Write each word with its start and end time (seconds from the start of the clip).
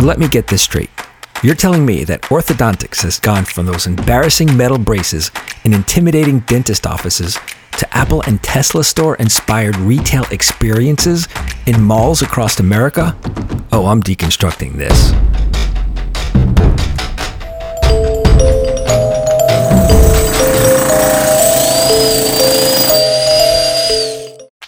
So 0.00 0.06
let 0.06 0.18
me 0.18 0.28
get 0.28 0.46
this 0.46 0.62
straight. 0.62 0.88
You're 1.42 1.54
telling 1.54 1.84
me 1.84 2.04
that 2.04 2.22
orthodontics 2.22 3.02
has 3.02 3.20
gone 3.20 3.44
from 3.44 3.66
those 3.66 3.86
embarrassing 3.86 4.56
metal 4.56 4.78
braces 4.78 5.30
in 5.64 5.74
intimidating 5.74 6.40
dentist 6.40 6.86
offices 6.86 7.38
to 7.72 7.94
Apple 7.94 8.22
and 8.22 8.42
Tesla 8.42 8.82
store 8.82 9.16
inspired 9.16 9.76
retail 9.76 10.24
experiences 10.30 11.28
in 11.66 11.82
malls 11.82 12.22
across 12.22 12.60
America? 12.60 13.14
Oh, 13.72 13.88
I'm 13.88 14.02
deconstructing 14.02 14.78
this. 14.78 15.10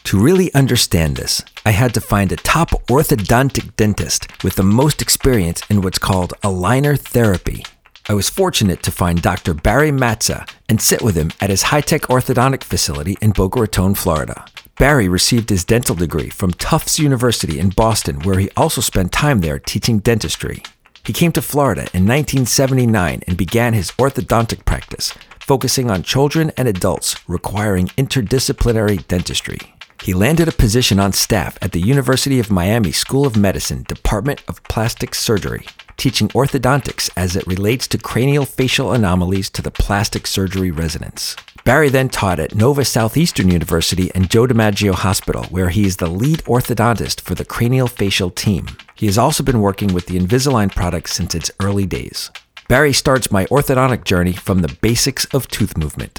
To 0.04 0.18
really 0.18 0.52
understand 0.52 1.16
this, 1.16 1.42
I 1.64 1.70
had 1.70 1.94
to 1.94 2.00
find 2.00 2.32
a 2.32 2.36
top 2.36 2.70
orthodontic 2.88 3.76
dentist 3.76 4.26
with 4.42 4.56
the 4.56 4.64
most 4.64 5.00
experience 5.00 5.62
in 5.70 5.80
what's 5.80 5.98
called 5.98 6.34
aligner 6.42 6.98
therapy. 6.98 7.64
I 8.08 8.14
was 8.14 8.28
fortunate 8.28 8.82
to 8.82 8.90
find 8.90 9.22
Dr. 9.22 9.54
Barry 9.54 9.92
Matza 9.92 10.48
and 10.68 10.82
sit 10.82 11.02
with 11.02 11.14
him 11.14 11.30
at 11.40 11.50
his 11.50 11.62
high 11.62 11.80
tech 11.80 12.02
orthodontic 12.02 12.64
facility 12.64 13.16
in 13.20 13.30
Boca 13.30 13.60
Raton, 13.60 13.94
Florida. 13.94 14.44
Barry 14.76 15.08
received 15.08 15.50
his 15.50 15.64
dental 15.64 15.94
degree 15.94 16.30
from 16.30 16.50
Tufts 16.50 16.98
University 16.98 17.60
in 17.60 17.68
Boston, 17.68 18.18
where 18.20 18.40
he 18.40 18.50
also 18.56 18.80
spent 18.80 19.12
time 19.12 19.40
there 19.40 19.60
teaching 19.60 20.00
dentistry. 20.00 20.64
He 21.04 21.12
came 21.12 21.30
to 21.32 21.42
Florida 21.42 21.82
in 21.94 22.06
1979 22.06 23.22
and 23.28 23.36
began 23.36 23.72
his 23.72 23.92
orthodontic 23.92 24.64
practice, 24.64 25.14
focusing 25.38 25.92
on 25.92 26.02
children 26.02 26.50
and 26.56 26.66
adults 26.66 27.14
requiring 27.28 27.86
interdisciplinary 27.88 29.06
dentistry. 29.06 29.60
He 30.02 30.14
landed 30.14 30.48
a 30.48 30.52
position 30.52 30.98
on 30.98 31.12
staff 31.12 31.56
at 31.62 31.70
the 31.70 31.80
University 31.80 32.40
of 32.40 32.50
Miami 32.50 32.90
School 32.90 33.24
of 33.24 33.36
Medicine, 33.36 33.84
Department 33.84 34.42
of 34.48 34.60
Plastic 34.64 35.14
Surgery, 35.14 35.64
teaching 35.96 36.26
orthodontics 36.30 37.08
as 37.16 37.36
it 37.36 37.46
relates 37.46 37.86
to 37.86 37.98
craniofacial 37.98 38.92
anomalies 38.92 39.48
to 39.50 39.62
the 39.62 39.70
plastic 39.70 40.26
surgery 40.26 40.72
residents. 40.72 41.36
Barry 41.62 41.88
then 41.88 42.08
taught 42.08 42.40
at 42.40 42.56
Nova 42.56 42.84
Southeastern 42.84 43.48
University 43.48 44.10
and 44.12 44.28
Joe 44.28 44.48
DiMaggio 44.48 44.92
Hospital, 44.92 45.44
where 45.44 45.68
he 45.68 45.86
is 45.86 45.98
the 45.98 46.10
lead 46.10 46.40
orthodontist 46.40 47.20
for 47.20 47.36
the 47.36 47.44
craniofacial 47.44 48.34
team. 48.34 48.66
He 48.96 49.06
has 49.06 49.16
also 49.16 49.44
been 49.44 49.60
working 49.60 49.94
with 49.94 50.06
the 50.06 50.18
Invisalign 50.18 50.74
product 50.74 51.10
since 51.10 51.32
its 51.32 51.52
early 51.60 51.86
days. 51.86 52.32
Barry 52.66 52.92
starts 52.92 53.30
my 53.30 53.44
orthodontic 53.46 54.02
journey 54.02 54.32
from 54.32 54.62
the 54.62 54.76
basics 54.80 55.26
of 55.26 55.46
tooth 55.46 55.76
movement. 55.76 56.18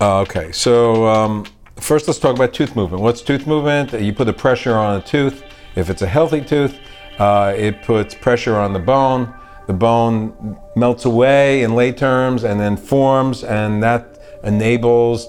Uh, 0.00 0.20
okay, 0.20 0.52
so 0.52 1.06
um, 1.06 1.44
first 1.84 2.06
let's 2.06 2.18
talk 2.18 2.34
about 2.34 2.54
tooth 2.54 2.74
movement. 2.74 3.02
What's 3.02 3.20
tooth 3.20 3.46
movement? 3.46 3.92
You 3.92 4.14
put 4.14 4.24
the 4.24 4.32
pressure 4.32 4.74
on 4.74 4.96
a 4.96 5.02
tooth. 5.02 5.44
If 5.76 5.90
it's 5.90 6.00
a 6.00 6.06
healthy 6.06 6.40
tooth, 6.40 6.78
uh, 7.18 7.52
it 7.54 7.82
puts 7.82 8.14
pressure 8.14 8.56
on 8.56 8.72
the 8.72 8.78
bone. 8.78 9.32
The 9.66 9.74
bone 9.74 10.58
melts 10.76 11.04
away 11.04 11.62
in 11.62 11.74
lay 11.74 11.92
terms 11.92 12.44
and 12.44 12.58
then 12.58 12.78
forms, 12.78 13.44
and 13.44 13.82
that 13.82 14.18
enables 14.44 15.28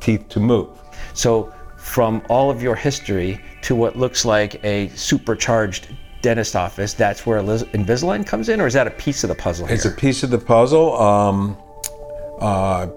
teeth 0.00 0.28
to 0.30 0.40
move. 0.40 0.76
So, 1.14 1.54
from 1.76 2.22
all 2.28 2.50
of 2.50 2.62
your 2.62 2.74
history 2.74 3.40
to 3.62 3.74
what 3.74 3.96
looks 3.96 4.24
like 4.24 4.62
a 4.64 4.88
supercharged 4.90 5.88
dentist 6.20 6.56
office, 6.56 6.94
that's 6.94 7.26
where 7.26 7.40
Invisalign 7.40 8.26
comes 8.26 8.48
in, 8.48 8.60
or 8.60 8.66
is 8.66 8.74
that 8.74 8.88
a 8.88 8.92
piece 8.92 9.22
of 9.22 9.28
the 9.28 9.34
puzzle? 9.36 9.66
Here? 9.66 9.76
It's 9.76 9.84
a 9.84 9.90
piece 9.90 10.22
of 10.22 10.30
the 10.30 10.38
puzzle. 10.38 11.00
Um, 11.00 11.56
uh, 12.40 12.88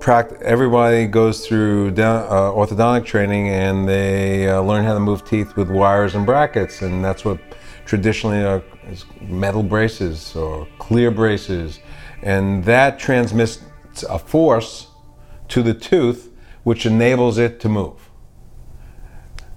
everybody 0.42 1.06
goes 1.06 1.46
through 1.46 1.90
uh, 1.90 2.52
orthodontic 2.52 3.06
training 3.06 3.50
and 3.50 3.88
they 3.88 4.50
uh, 4.50 4.62
learn 4.62 4.84
how 4.84 4.94
to 4.94 5.00
move 5.00 5.26
teeth 5.26 5.56
with 5.56 5.70
wires 5.70 6.16
and 6.16 6.26
brackets, 6.26 6.82
and 6.82 7.04
that's 7.04 7.24
what 7.24 7.40
traditionally 7.86 8.44
are 8.44 8.64
metal 9.22 9.64
braces 9.64 10.36
or 10.36 10.68
clear 10.80 11.12
braces, 11.12 11.80
and 12.22 12.64
that 12.66 12.98
transmits 12.98 13.60
a 14.10 14.18
force 14.18 14.88
to 15.48 15.62
the 15.62 15.74
tooth 15.74 16.32
which 16.64 16.86
enables 16.86 17.38
it 17.38 17.60
to 17.60 17.70
move. 17.70 18.10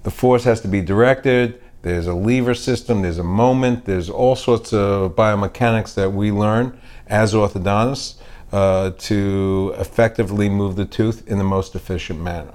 The 0.03 0.10
force 0.10 0.45
has 0.45 0.60
to 0.60 0.69
be 0.69 0.83
directed. 0.83 1.62
There's 1.83 2.06
a 2.06 2.15
lever 2.15 2.55
system, 2.55 3.03
there's 3.03 3.19
a 3.19 3.25
moment, 3.25 3.84
there's 3.84 4.10
all 4.10 4.37
sorts 4.37 4.72
of 4.72 5.12
biomechanics 5.12 5.95
that 5.95 6.12
we 6.12 6.33
learn 6.33 6.78
as 7.06 7.34
orthodontists 7.34 8.16
uh, 8.53 8.91
to 8.91 9.75
effectively 9.78 10.48
move 10.48 10.76
the 10.76 10.84
tooth 10.84 11.26
in 11.28 11.38
the 11.38 11.44
most 11.44 11.75
efficient 11.75 12.20
manner. 12.20 12.54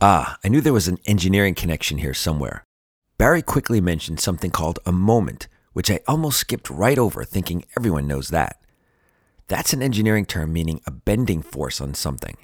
Ah, 0.00 0.38
I 0.44 0.48
knew 0.48 0.60
there 0.60 0.72
was 0.72 0.88
an 0.88 0.98
engineering 1.06 1.54
connection 1.54 1.98
here 1.98 2.14
somewhere. 2.14 2.64
Barry 3.18 3.42
quickly 3.42 3.80
mentioned 3.80 4.20
something 4.20 4.50
called 4.50 4.80
a 4.84 4.92
moment, 4.92 5.46
which 5.72 5.90
I 5.90 6.00
almost 6.08 6.38
skipped 6.38 6.68
right 6.70 6.98
over, 6.98 7.24
thinking 7.24 7.64
everyone 7.76 8.06
knows 8.06 8.28
that. 8.30 8.60
That's 9.48 9.72
an 9.72 9.82
engineering 9.82 10.26
term 10.26 10.52
meaning 10.52 10.80
a 10.86 10.90
bending 10.90 11.42
force 11.42 11.80
on 11.80 11.94
something. 11.94 12.36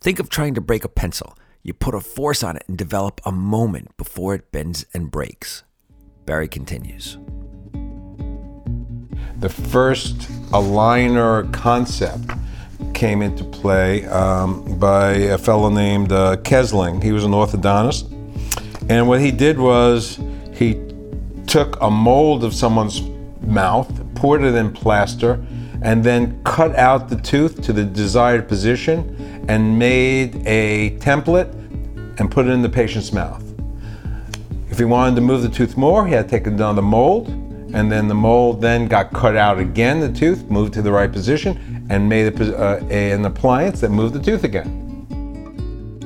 Think 0.00 0.18
of 0.18 0.28
trying 0.28 0.54
to 0.54 0.60
break 0.60 0.84
a 0.84 0.88
pencil. 0.88 1.36
You 1.62 1.74
put 1.74 1.94
a 1.94 2.00
force 2.00 2.42
on 2.42 2.56
it 2.56 2.64
and 2.66 2.78
develop 2.78 3.20
a 3.24 3.32
moment 3.32 3.96
before 3.96 4.34
it 4.34 4.50
bends 4.50 4.86
and 4.94 5.10
breaks. 5.10 5.62
Barry 6.24 6.48
continues. 6.48 7.18
The 9.40 9.48
first 9.48 10.18
aligner 10.52 11.50
concept 11.50 12.30
came 12.92 13.22
into 13.22 13.42
play 13.42 14.04
um, 14.04 14.78
by 14.78 15.12
a 15.12 15.38
fellow 15.38 15.70
named 15.70 16.12
uh, 16.12 16.36
Kesling. 16.36 17.02
He 17.02 17.12
was 17.12 17.24
an 17.24 17.32
orthodontist. 17.32 18.10
And 18.90 19.08
what 19.08 19.20
he 19.20 19.30
did 19.30 19.58
was 19.58 20.20
he 20.52 20.78
took 21.46 21.80
a 21.80 21.90
mold 21.90 22.44
of 22.44 22.52
someone's 22.52 23.00
mouth, 23.40 23.90
poured 24.14 24.42
it 24.42 24.54
in 24.54 24.72
plaster, 24.72 25.42
and 25.80 26.04
then 26.04 26.38
cut 26.44 26.76
out 26.76 27.08
the 27.08 27.16
tooth 27.16 27.62
to 27.62 27.72
the 27.72 27.84
desired 27.84 28.46
position 28.46 29.44
and 29.48 29.78
made 29.78 30.46
a 30.46 30.98
template 30.98 31.50
and 32.20 32.30
put 32.30 32.46
it 32.46 32.50
in 32.50 32.60
the 32.60 32.68
patient's 32.68 33.10
mouth. 33.10 33.42
If 34.68 34.78
he 34.78 34.84
wanted 34.84 35.14
to 35.14 35.22
move 35.22 35.40
the 35.40 35.48
tooth 35.48 35.78
more, 35.78 36.06
he 36.06 36.12
had 36.12 36.28
to 36.28 36.30
take 36.30 36.46
another 36.46 36.82
mold, 36.82 37.28
and 37.72 37.90
then 37.90 38.08
the 38.08 38.14
mold 38.14 38.60
then 38.60 38.86
got 38.88 39.12
cut 39.12 39.36
out 39.36 39.58
again, 39.58 40.00
the 40.00 40.12
tooth, 40.12 40.50
moved 40.50 40.74
to 40.74 40.82
the 40.82 40.92
right 40.92 41.10
position, 41.10 41.86
and 41.88 42.08
made 42.08 42.40
a, 42.40 42.56
uh, 42.56 42.84
an 42.86 43.24
appliance 43.24 43.80
that 43.80 43.90
moved 43.90 44.14
the 44.14 44.22
tooth 44.22 44.44
again. 44.44 44.80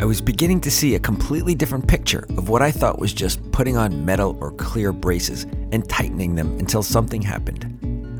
I 0.01 0.05
was 0.05 0.21
beginning 0.21 0.61
to 0.63 0.71
see 0.71 0.97
a 0.97 0.99
completely 0.99 1.55
different 1.55 1.87
picture 1.87 2.27
of 2.37 2.49
what 2.49 2.63
I 2.63 2.71
thought 2.71 2.99
was 2.99 3.13
just 3.13 3.41
putting 3.53 3.77
on 3.77 4.05
metal 4.05 4.37
or 4.41 4.51
clear 4.53 4.93
braces 4.93 5.45
and 5.73 5.89
tightening 5.89 6.35
them 6.35 6.59
until 6.59 6.83
something 6.83 7.23
happened. 7.23 7.71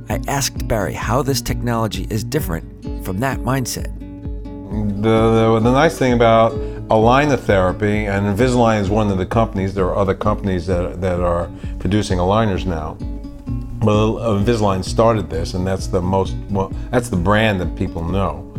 I 0.09 0.21
asked 0.29 0.69
Barry 0.69 0.95
how 0.95 1.23
this 1.23 1.43
technology 1.43 2.07
is 2.11 2.23
different 2.23 3.05
from 3.05 3.19
that 3.19 3.41
mindset. 3.41 3.93
The, 5.03 5.03
the, 5.03 5.61
the 5.61 5.73
nice 5.73 5.99
thing 5.99 6.13
about 6.13 6.53
aligner 6.89 7.39
therapy, 7.39 8.07
and 8.07 8.27
Invisalign 8.27 8.81
is 8.81 8.91
one 8.91 9.11
of 9.11 9.19
the 9.19 9.27
companies, 9.27 9.75
there 9.75 9.87
are 9.87 9.97
other 9.97 10.15
companies 10.15 10.67
that, 10.67 11.01
that 11.01 11.21
are 11.21 11.51
producing 11.79 12.19
aligners 12.19 12.67
now. 12.67 12.97
Well, 13.81 14.15
Invisalign 14.15 14.85
started 14.85 15.29
this, 15.29 15.55
and 15.55 15.67
that's 15.67 15.89
the 15.89 16.01
most, 16.01 16.35
well, 16.51 16.73
that's 16.91 17.09
the 17.09 17.17
brand 17.17 17.61
that 17.61 17.77
people 17.77 18.05
know. 18.05 18.51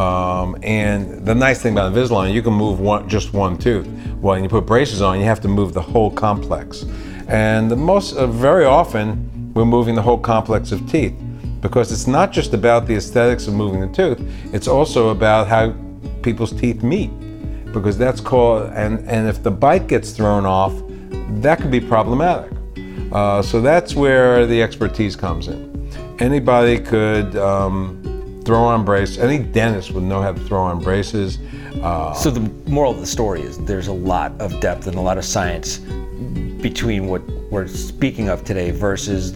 Um, 0.00 0.56
and 0.62 1.26
the 1.26 1.34
nice 1.34 1.60
thing 1.60 1.74
about 1.74 1.92
Invisalign, 1.92 2.32
you 2.32 2.42
can 2.42 2.54
move 2.54 2.80
one, 2.80 3.08
just 3.08 3.34
one 3.34 3.58
tooth. 3.58 3.86
Well, 4.20 4.34
when 4.34 4.42
you 4.42 4.48
put 4.48 4.64
braces 4.64 5.02
on, 5.02 5.18
you 5.18 5.26
have 5.26 5.40
to 5.42 5.48
move 5.48 5.74
the 5.74 5.82
whole 5.82 6.10
complex. 6.10 6.84
And 7.28 7.70
the 7.70 7.76
most, 7.76 8.16
uh, 8.16 8.26
very 8.26 8.64
often, 8.64 9.52
we're 9.54 9.66
moving 9.66 9.94
the 9.94 10.02
whole 10.02 10.18
complex 10.18 10.72
of 10.72 10.90
teeth 10.90 11.14
because 11.60 11.92
it's 11.92 12.06
not 12.06 12.32
just 12.32 12.54
about 12.54 12.86
the 12.86 12.94
aesthetics 12.94 13.46
of 13.46 13.54
moving 13.54 13.80
the 13.80 13.88
tooth, 13.88 14.20
it's 14.54 14.66
also 14.66 15.10
about 15.10 15.46
how 15.46 15.74
people's 16.22 16.52
teeth 16.52 16.82
meet 16.82 17.10
because 17.72 17.96
that's 17.96 18.20
called, 18.20 18.70
and, 18.74 18.98
and 19.08 19.28
if 19.28 19.42
the 19.42 19.50
bite 19.50 19.86
gets 19.86 20.12
thrown 20.12 20.46
off, 20.46 20.74
that 21.40 21.60
could 21.60 21.70
be 21.70 21.80
problematic. 21.80 22.52
Uh, 23.12 23.42
so 23.42 23.60
that's 23.60 23.94
where 23.94 24.46
the 24.46 24.62
expertise 24.62 25.14
comes 25.14 25.48
in. 25.48 25.90
Anybody 26.18 26.78
could 26.78 27.36
um, 27.36 28.40
throw 28.44 28.62
on 28.62 28.84
braces, 28.84 29.18
any 29.18 29.38
dentist 29.38 29.90
would 29.92 30.04
know 30.04 30.22
how 30.22 30.32
to 30.32 30.40
throw 30.40 30.62
on 30.62 30.80
braces. 30.80 31.38
Uh, 31.82 32.14
so 32.14 32.30
the 32.30 32.40
moral 32.70 32.92
of 32.92 33.00
the 33.00 33.06
story 33.06 33.42
is 33.42 33.58
there's 33.64 33.88
a 33.88 33.92
lot 33.92 34.32
of 34.40 34.58
depth 34.60 34.86
and 34.86 34.96
a 34.96 35.00
lot 35.00 35.18
of 35.18 35.24
science 35.24 35.78
between 36.62 37.06
what 37.08 37.22
we're 37.50 37.66
speaking 37.66 38.28
of 38.28 38.44
today 38.44 38.70
versus 38.70 39.32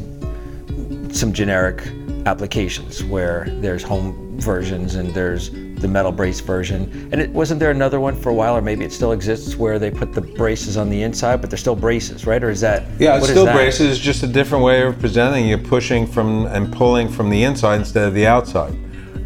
some 1.11 1.33
generic 1.33 1.83
applications 2.25 3.05
where 3.05 3.47
there's 3.61 3.83
home 3.83 4.39
versions 4.41 4.95
and 4.95 5.13
there's 5.13 5.51
the 5.81 5.89
metal 5.89 6.13
brace 6.13 6.41
version. 6.41 7.09
And 7.13 7.21
it 7.21 7.31
wasn't 7.31 7.61
there 7.61 7.71
another 7.71 8.01
one 8.01 8.17
for 8.17 8.31
a 8.31 8.35
while, 8.35 8.57
or 8.57 8.63
maybe 8.63 8.85
it 8.85 8.93
still 8.93 9.13
exists, 9.13 9.57
where 9.57 9.79
they 9.79 9.91
put 9.91 10.13
the 10.13 10.21
braces 10.21 10.77
on 10.77 10.91
the 10.91 11.03
inside, 11.03 11.41
but 11.41 11.51
they're 11.51 11.59
still 11.59 11.77
braces, 11.77 12.27
right? 12.27 12.43
Or 12.43 12.51
is 12.51 12.61
that? 12.61 12.85
Yeah, 12.99 13.17
it's 13.17 13.29
still 13.29 13.47
braces, 13.47 13.99
just 13.99 14.23
a 14.23 14.27
different 14.27 14.65
way 14.65 14.83
of 14.83 14.99
presenting. 14.99 15.47
You're 15.47 15.59
pushing 15.59 16.07
from 16.07 16.47
and 16.47 16.73
pulling 16.73 17.09
from 17.09 17.31
the 17.31 17.43
inside 17.45 17.77
instead 17.77 18.09
of 18.09 18.15
the 18.15 18.27
outside. 18.27 18.75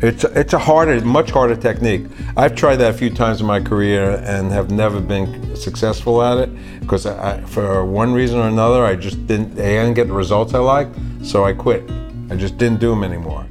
It's 0.03 0.25
it's 0.25 0.55
a 0.55 0.59
harder, 0.59 0.99
much 1.05 1.31
harder 1.31 1.57
technique. 1.57 2.07
I've 2.35 2.55
tried 2.55 2.77
that 2.77 2.95
a 2.95 2.97
few 2.97 3.11
times 3.11 3.43
in 3.43 3.47
my 3.47 3.61
career 3.61 4.23
and 4.25 4.51
have 4.51 4.71
never 4.71 4.99
been 4.99 5.55
successful 5.55 6.23
at 6.23 6.39
it 6.39 6.81
because 6.81 7.05
I, 7.05 7.43
for 7.43 7.85
one 7.85 8.15
reason 8.15 8.39
or 8.39 8.49
another, 8.49 8.83
I 8.83 8.97
just 8.97 9.27
didn't. 9.27 9.53
I 9.59 9.63
didn't 9.63 9.95
get 9.95 10.07
the 10.07 10.15
results 10.15 10.55
I 10.55 10.59
liked. 10.59 10.97
So 11.23 11.45
I 11.45 11.53
quit. 11.53 11.83
I 12.31 12.37
just 12.37 12.57
didn't 12.57 12.81
do 12.81 12.89
them 12.91 13.05
anymore. 13.05 13.47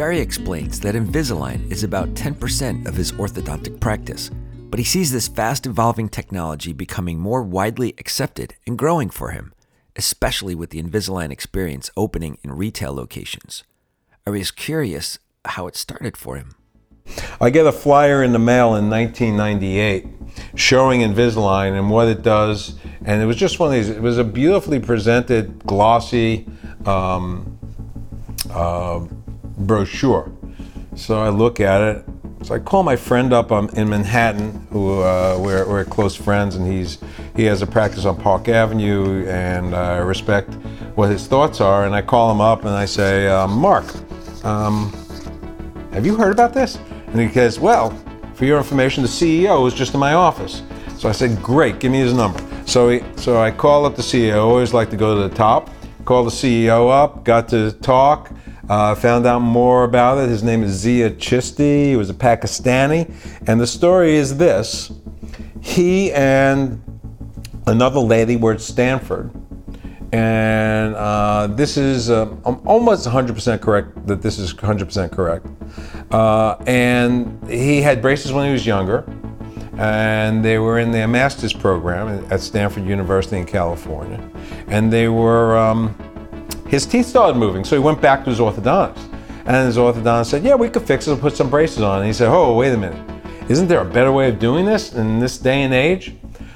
Barry 0.00 0.20
explains 0.20 0.80
that 0.80 0.94
Invisalign 0.94 1.70
is 1.70 1.84
about 1.84 2.14
10% 2.14 2.86
of 2.86 2.94
his 2.94 3.12
orthodontic 3.12 3.78
practice, 3.80 4.30
but 4.70 4.78
he 4.78 4.84
sees 4.84 5.12
this 5.12 5.28
fast 5.28 5.66
evolving 5.66 6.08
technology 6.08 6.72
becoming 6.72 7.18
more 7.18 7.42
widely 7.42 7.94
accepted 7.98 8.54
and 8.66 8.78
growing 8.78 9.10
for 9.10 9.32
him, 9.32 9.52
especially 9.96 10.54
with 10.54 10.70
the 10.70 10.82
Invisalign 10.82 11.30
experience 11.30 11.90
opening 11.98 12.38
in 12.42 12.52
retail 12.52 12.94
locations. 12.94 13.62
I 14.26 14.30
was 14.30 14.50
curious 14.50 15.18
how 15.44 15.66
it 15.66 15.76
started 15.76 16.16
for 16.16 16.36
him. 16.36 16.54
I 17.38 17.50
get 17.50 17.66
a 17.66 17.72
flyer 17.72 18.22
in 18.22 18.32
the 18.32 18.38
mail 18.38 18.76
in 18.76 18.88
1998 18.88 20.06
showing 20.54 21.02
Invisalign 21.02 21.78
and 21.78 21.90
what 21.90 22.08
it 22.08 22.22
does, 22.22 22.78
and 23.04 23.20
it 23.20 23.26
was 23.26 23.36
just 23.36 23.60
one 23.60 23.68
of 23.68 23.74
these. 23.74 23.90
It 23.90 24.00
was 24.00 24.16
a 24.16 24.24
beautifully 24.24 24.80
presented, 24.80 25.58
glossy 25.66 26.48
um, 26.86 27.58
uh, 28.48 29.06
brochure. 29.66 30.32
So 30.96 31.20
I 31.20 31.28
look 31.28 31.60
at 31.60 31.80
it. 31.80 32.04
So 32.42 32.54
I 32.54 32.58
call 32.58 32.82
my 32.82 32.96
friend 32.96 33.32
up 33.32 33.52
um, 33.52 33.68
in 33.74 33.88
Manhattan, 33.88 34.66
who 34.70 35.00
uh, 35.02 35.38
we're, 35.38 35.68
we're 35.68 35.84
close 35.84 36.16
friends, 36.16 36.56
and 36.56 36.66
he's 36.66 36.98
he 37.36 37.44
has 37.44 37.62
a 37.62 37.66
practice 37.66 38.06
on 38.06 38.16
Park 38.16 38.48
Avenue, 38.48 39.26
and 39.28 39.74
I 39.74 39.98
respect 39.98 40.54
what 40.94 41.10
his 41.10 41.26
thoughts 41.26 41.60
are. 41.60 41.86
And 41.86 41.94
I 41.94 42.02
call 42.02 42.30
him 42.30 42.40
up 42.40 42.64
and 42.64 42.74
I 42.74 42.84
say, 42.84 43.28
uh, 43.28 43.46
Mark, 43.46 43.84
um, 44.44 44.92
have 45.92 46.06
you 46.06 46.16
heard 46.16 46.32
about 46.32 46.52
this? 46.52 46.78
And 47.08 47.20
he 47.20 47.28
says, 47.28 47.58
Well, 47.58 47.90
for 48.34 48.44
your 48.44 48.58
information, 48.58 49.02
the 49.02 49.08
CEO 49.08 49.66
is 49.66 49.74
just 49.74 49.94
in 49.94 50.00
my 50.00 50.14
office. 50.14 50.62
So 50.98 51.08
I 51.08 51.12
said, 51.12 51.42
Great, 51.42 51.78
give 51.78 51.92
me 51.92 51.98
his 51.98 52.14
number. 52.14 52.40
So, 52.66 52.90
he, 52.90 53.02
so 53.16 53.40
I 53.40 53.50
call 53.50 53.84
up 53.84 53.96
the 53.96 54.02
CEO. 54.02 54.34
I 54.34 54.38
always 54.38 54.72
like 54.72 54.90
to 54.90 54.96
go 54.96 55.16
to 55.16 55.28
the 55.28 55.34
top. 55.34 55.70
Call 56.04 56.24
the 56.24 56.30
CEO 56.30 56.90
up, 56.90 57.24
got 57.24 57.48
to 57.48 57.72
talk, 57.72 58.32
uh, 58.70 58.94
found 58.94 59.26
out 59.26 59.40
more 59.40 59.82
about 59.82 60.16
it. 60.18 60.28
His 60.28 60.44
name 60.44 60.62
is 60.62 60.70
Zia 60.70 61.10
Chishti. 61.10 61.86
He 61.86 61.96
was 61.96 62.08
a 62.08 62.14
Pakistani. 62.14 63.12
And 63.48 63.60
the 63.60 63.66
story 63.66 64.14
is 64.14 64.38
this 64.38 64.92
he 65.60 66.12
and 66.12 66.80
another 67.66 67.98
lady 67.98 68.36
were 68.36 68.52
at 68.52 68.60
Stanford. 68.60 69.32
And 70.12 70.94
uh, 70.94 71.48
this 71.48 71.76
is, 71.76 72.10
uh, 72.10 72.30
I'm 72.44 72.66
almost 72.66 73.06
100% 73.06 73.60
correct 73.60 74.06
that 74.06 74.22
this 74.22 74.38
is 74.38 74.54
100% 74.54 75.10
correct. 75.10 75.46
Uh, 76.12 76.56
and 76.66 77.48
he 77.48 77.82
had 77.82 78.00
braces 78.00 78.32
when 78.32 78.46
he 78.46 78.52
was 78.52 78.66
younger, 78.66 79.04
and 79.78 80.44
they 80.44 80.58
were 80.58 80.78
in 80.78 80.90
their 80.90 81.06
master's 81.06 81.52
program 81.52 82.24
at 82.30 82.40
Stanford 82.40 82.84
University 82.86 83.36
in 83.36 83.46
California. 83.46 84.20
And 84.68 84.92
they 84.92 85.08
were, 85.08 85.56
um, 85.58 85.94
his 86.70 86.86
teeth 86.86 87.06
started 87.06 87.36
moving, 87.36 87.64
so 87.64 87.76
he 87.76 87.82
went 87.82 88.00
back 88.00 88.24
to 88.24 88.30
his 88.30 88.38
orthodontist. 88.38 89.12
And 89.44 89.66
his 89.66 89.76
orthodontist 89.76 90.26
said, 90.26 90.44
Yeah, 90.44 90.54
we 90.54 90.68
could 90.68 90.82
fix 90.82 91.08
it, 91.08 91.12
and 91.12 91.20
put 91.20 91.36
some 91.36 91.50
braces 91.50 91.82
on. 91.82 91.98
And 91.98 92.06
he 92.06 92.12
said, 92.12 92.28
Oh, 92.28 92.54
wait 92.54 92.72
a 92.72 92.76
minute. 92.76 93.10
Isn't 93.48 93.66
there 93.66 93.80
a 93.80 93.84
better 93.84 94.12
way 94.12 94.28
of 94.28 94.38
doing 94.38 94.64
this 94.64 94.94
in 94.94 95.18
this 95.18 95.36
day 95.36 95.62
and 95.62 95.74
age? 95.74 96.14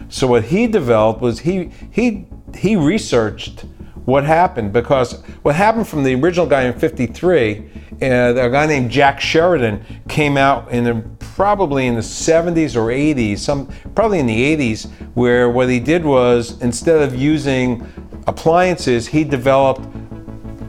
So 0.08 0.28
what 0.28 0.44
he 0.44 0.68
developed 0.68 1.20
was 1.20 1.40
he 1.40 1.70
he 1.90 2.26
he 2.54 2.76
researched 2.76 3.64
what 4.04 4.22
happened 4.22 4.72
because 4.72 5.22
what 5.42 5.56
happened 5.56 5.88
from 5.88 6.04
the 6.04 6.14
original 6.14 6.46
guy 6.46 6.62
in 6.62 6.78
53 6.78 7.58
uh, 8.02 8.06
a 8.36 8.50
guy 8.50 8.66
named 8.66 8.90
jack 8.90 9.18
sheridan 9.18 9.82
came 10.08 10.36
out 10.36 10.70
in 10.70 10.84
the 10.84 11.02
probably 11.18 11.86
in 11.86 11.94
the 11.94 12.00
70s 12.00 12.76
or 12.76 12.88
80s 12.88 13.38
some 13.38 13.66
probably 13.94 14.18
in 14.18 14.26
the 14.26 14.56
80s 14.56 14.90
where 15.14 15.48
what 15.48 15.68
he 15.68 15.80
did 15.80 16.04
was 16.04 16.60
instead 16.60 17.00
of 17.00 17.16
using 17.16 17.86
appliances 18.26 19.08
he 19.08 19.24
developed 19.24 19.80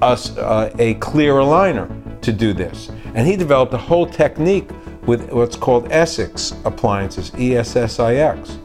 a, 0.01 0.17
uh, 0.37 0.69
a 0.79 0.93
clear 0.95 1.33
aligner 1.33 1.89
to 2.21 2.31
do 2.31 2.53
this 2.53 2.89
and 3.15 3.25
he 3.25 3.35
developed 3.35 3.73
a 3.73 3.77
whole 3.77 4.05
technique 4.05 4.69
with 5.07 5.31
what's 5.31 5.55
called 5.55 5.89
Essix 5.89 6.53
appliances, 6.65 7.31
E-S-S-I-X. 7.39 8.59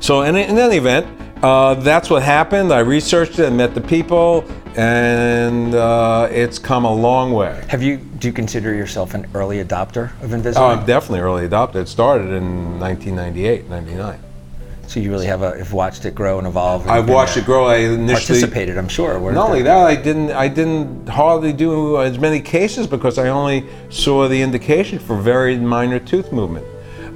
So 0.00 0.22
in, 0.22 0.36
in 0.36 0.58
any 0.58 0.76
event, 0.76 1.06
uh, 1.42 1.74
that's 1.74 2.10
what 2.10 2.22
happened. 2.22 2.72
I 2.72 2.80
researched 2.80 3.38
it 3.38 3.46
and 3.46 3.56
met 3.56 3.74
the 3.74 3.80
people, 3.80 4.44
and 4.76 5.74
uh, 5.74 6.28
it's 6.30 6.58
come 6.58 6.84
a 6.84 6.92
long 6.92 7.32
way. 7.32 7.64
Have 7.68 7.82
you? 7.82 7.98
Do 7.98 8.28
you 8.28 8.32
consider 8.32 8.74
yourself 8.74 9.14
an 9.14 9.26
early 9.34 9.62
adopter 9.62 10.12
of 10.22 10.30
Invisalign? 10.30 10.56
Oh, 10.56 10.66
I'm 10.66 10.86
definitely 10.86 11.20
early 11.20 11.48
adopter. 11.48 11.76
It 11.76 11.88
started 11.88 12.30
in 12.30 12.78
1998, 12.78 13.68
99. 13.68 14.18
So 14.92 15.00
you 15.00 15.10
really 15.10 15.24
have, 15.24 15.40
a, 15.40 15.56
have 15.56 15.72
watched 15.72 16.04
it 16.04 16.14
grow 16.14 16.36
and 16.36 16.46
evolve. 16.46 16.82
and 16.82 16.90
I've 16.90 17.08
watched 17.08 17.38
it 17.38 17.46
grow. 17.46 17.64
I 17.64 17.76
initially 17.76 18.40
Participated, 18.40 18.76
I'm 18.76 18.88
sure. 18.88 19.18
Not 19.32 19.46
only 19.46 19.62
that, 19.62 19.86
I 19.86 19.96
didn't. 19.96 20.32
I 20.32 20.48
didn't 20.48 21.08
hardly 21.08 21.54
do 21.54 21.98
as 21.98 22.18
many 22.18 22.40
cases 22.40 22.86
because 22.86 23.16
I 23.16 23.28
only 23.28 23.64
saw 23.88 24.28
the 24.28 24.42
indication 24.42 24.98
for 24.98 25.18
very 25.18 25.56
minor 25.56 25.98
tooth 25.98 26.30
movement. 26.30 26.66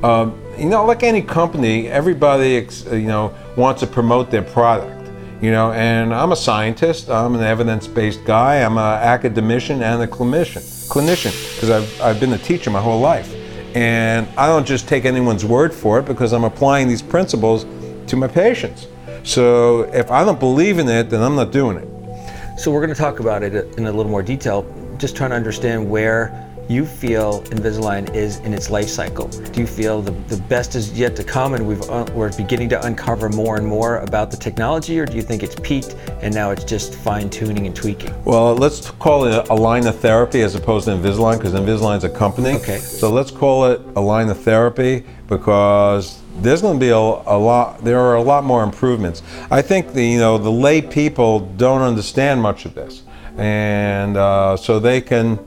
Um, 0.02 0.40
you 0.56 0.70
know, 0.70 0.86
like 0.86 1.02
any 1.02 1.20
company, 1.20 1.88
everybody 1.88 2.56
ex- 2.56 2.86
uh, 2.86 2.94
you 2.94 3.08
know 3.08 3.34
wants 3.58 3.80
to 3.80 3.86
promote 3.86 4.30
their 4.30 4.42
product. 4.42 5.10
You 5.42 5.50
know, 5.50 5.72
and 5.72 6.14
I'm 6.14 6.32
a 6.32 6.36
scientist. 6.36 7.10
I'm 7.10 7.34
an 7.34 7.42
evidence-based 7.42 8.24
guy. 8.24 8.62
I'm 8.62 8.78
an 8.78 9.02
academician 9.02 9.82
and 9.82 10.00
a 10.00 10.06
clinician. 10.06 10.62
Clinician, 10.88 11.34
because 11.54 11.68
I've 11.68 12.00
I've 12.00 12.20
been 12.20 12.32
a 12.32 12.38
teacher 12.38 12.70
my 12.70 12.80
whole 12.80 13.00
life, 13.00 13.34
and 13.76 14.26
I 14.38 14.46
don't 14.46 14.66
just 14.66 14.88
take 14.88 15.04
anyone's 15.04 15.44
word 15.44 15.74
for 15.74 15.98
it 15.98 16.06
because 16.06 16.32
I'm 16.32 16.44
applying 16.44 16.88
these 16.88 17.02
principles 17.02 17.66
to 18.06 18.16
my 18.16 18.26
patients. 18.26 18.86
So 19.22 19.82
if 19.92 20.10
I 20.10 20.24
don't 20.24 20.40
believe 20.40 20.78
in 20.78 20.88
it, 20.88 21.10
then 21.10 21.22
I'm 21.22 21.36
not 21.36 21.52
doing 21.52 21.76
it. 21.76 22.58
So 22.58 22.70
we're 22.70 22.80
going 22.80 22.94
to 22.94 22.98
talk 22.98 23.20
about 23.20 23.42
it 23.42 23.76
in 23.76 23.86
a 23.86 23.92
little 23.92 24.10
more 24.10 24.22
detail, 24.22 24.64
just 24.96 25.14
trying 25.14 25.28
to 25.28 25.36
understand 25.36 25.90
where 25.90 26.45
you 26.68 26.84
feel 26.84 27.42
Invisalign 27.44 28.12
is 28.14 28.38
in 28.38 28.52
its 28.52 28.70
life 28.70 28.88
cycle. 28.88 29.28
Do 29.28 29.60
you 29.60 29.66
feel 29.66 30.02
the, 30.02 30.10
the 30.34 30.36
best 30.42 30.74
is 30.74 30.98
yet 30.98 31.14
to 31.16 31.24
come 31.24 31.54
and 31.54 31.66
we've, 31.66 31.82
uh, 31.82 32.06
we're 32.12 32.36
beginning 32.36 32.68
to 32.70 32.84
uncover 32.84 33.28
more 33.28 33.56
and 33.56 33.66
more 33.66 33.98
about 33.98 34.30
the 34.30 34.36
technology, 34.36 34.98
or 34.98 35.06
do 35.06 35.16
you 35.16 35.22
think 35.22 35.42
it's 35.42 35.54
peaked 35.60 35.94
and 36.22 36.34
now 36.34 36.50
it's 36.50 36.64
just 36.64 36.94
fine 36.94 37.30
tuning 37.30 37.66
and 37.66 37.76
tweaking? 37.76 38.12
Well, 38.24 38.54
let's 38.54 38.90
call 38.90 39.26
it 39.26 39.46
aligner 39.46 39.94
therapy 39.94 40.42
as 40.42 40.54
opposed 40.54 40.86
to 40.86 40.92
Invisalign 40.92 41.38
because 41.38 41.52
Invisalign's 41.52 42.04
a 42.04 42.10
company. 42.10 42.54
Okay. 42.54 42.78
So 42.78 43.10
let's 43.10 43.30
call 43.30 43.66
it 43.66 43.80
aligner 43.94 44.36
therapy 44.36 45.04
because 45.28 46.20
there's 46.38 46.62
going 46.62 46.78
to 46.78 46.80
be 46.80 46.90
a, 46.90 46.96
a 46.96 47.38
lot. 47.38 47.82
There 47.84 48.00
are 48.00 48.16
a 48.16 48.22
lot 48.22 48.44
more 48.44 48.62
improvements. 48.62 49.22
I 49.50 49.62
think 49.62 49.92
the 49.92 50.04
you 50.04 50.18
know 50.18 50.36
the 50.38 50.50
lay 50.50 50.82
people 50.82 51.40
don't 51.40 51.82
understand 51.82 52.42
much 52.42 52.66
of 52.66 52.74
this, 52.74 53.04
and 53.36 54.16
uh, 54.16 54.56
so 54.56 54.78
they 54.78 55.00
can. 55.00 55.38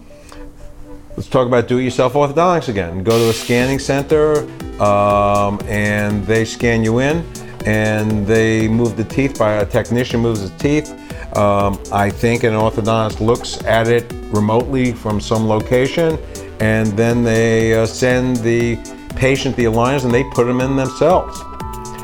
Let's 1.20 1.28
talk 1.28 1.48
about 1.48 1.68
do-it-yourself 1.68 2.14
orthodontics 2.14 2.70
again. 2.70 3.04
Go 3.04 3.12
to 3.12 3.30
a 3.30 3.34
scanning 3.34 3.78
center, 3.78 4.44
um, 4.82 5.60
and 5.66 6.26
they 6.26 6.46
scan 6.46 6.82
you 6.82 7.00
in, 7.00 7.26
and 7.66 8.26
they 8.26 8.70
move 8.70 8.96
the 8.96 9.04
teeth 9.04 9.38
by 9.38 9.56
a 9.56 9.66
technician 9.66 10.22
moves 10.22 10.50
the 10.50 10.58
teeth. 10.58 10.90
Um, 11.36 11.78
I 11.92 12.10
think 12.10 12.46
an 12.46 12.54
orthodontist 12.54 13.20
looks 13.20 13.62
at 13.66 13.90
it 13.90 14.10
remotely 14.32 14.94
from 14.94 15.20
some 15.20 15.46
location, 15.46 16.18
and 16.62 16.88
then 16.94 17.26
they 17.26 17.74
uh, 17.74 17.86
send 17.86 18.38
the 18.38 18.78
patient 19.18 19.58
the 19.58 19.66
aligners, 19.66 20.06
and 20.06 20.14
they 20.14 20.24
put 20.24 20.46
them 20.46 20.62
in 20.62 20.78
themselves. 20.78 21.38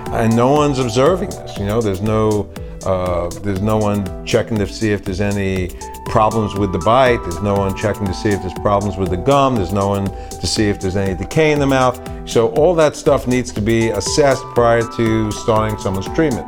And 0.07 0.35
no 0.35 0.51
one's 0.51 0.79
observing 0.79 1.29
this. 1.29 1.57
You 1.57 1.67
know, 1.67 1.79
there's 1.79 2.01
no 2.01 2.51
uh, 2.85 3.29
there's 3.43 3.61
no 3.61 3.77
one 3.77 4.25
checking 4.25 4.57
to 4.57 4.67
see 4.67 4.91
if 4.91 5.05
there's 5.05 5.21
any 5.21 5.69
problems 6.15 6.55
with 6.55 6.71
the 6.71 6.79
bite. 6.79 7.21
There's 7.23 7.41
no 7.41 7.55
one 7.55 7.75
checking 7.75 8.05
to 8.05 8.13
see 8.13 8.29
if 8.29 8.39
there's 8.39 8.53
problems 8.53 8.95
with 8.95 9.09
the 9.09 9.17
gum. 9.17 9.57
There's 9.57 9.73
no 9.73 9.89
one 9.89 10.05
to 10.29 10.47
see 10.47 10.69
if 10.69 10.79
there's 10.79 10.95
any 10.95 11.13
decay 11.13 11.51
in 11.51 11.59
the 11.59 11.67
mouth. 11.67 11.99
So 12.25 12.53
all 12.53 12.73
that 12.75 12.95
stuff 12.95 13.27
needs 13.27 13.51
to 13.51 13.59
be 13.59 13.89
assessed 13.89 14.41
prior 14.53 14.81
to 14.81 15.31
starting 15.33 15.77
someone's 15.77 16.07
treatment. 16.15 16.47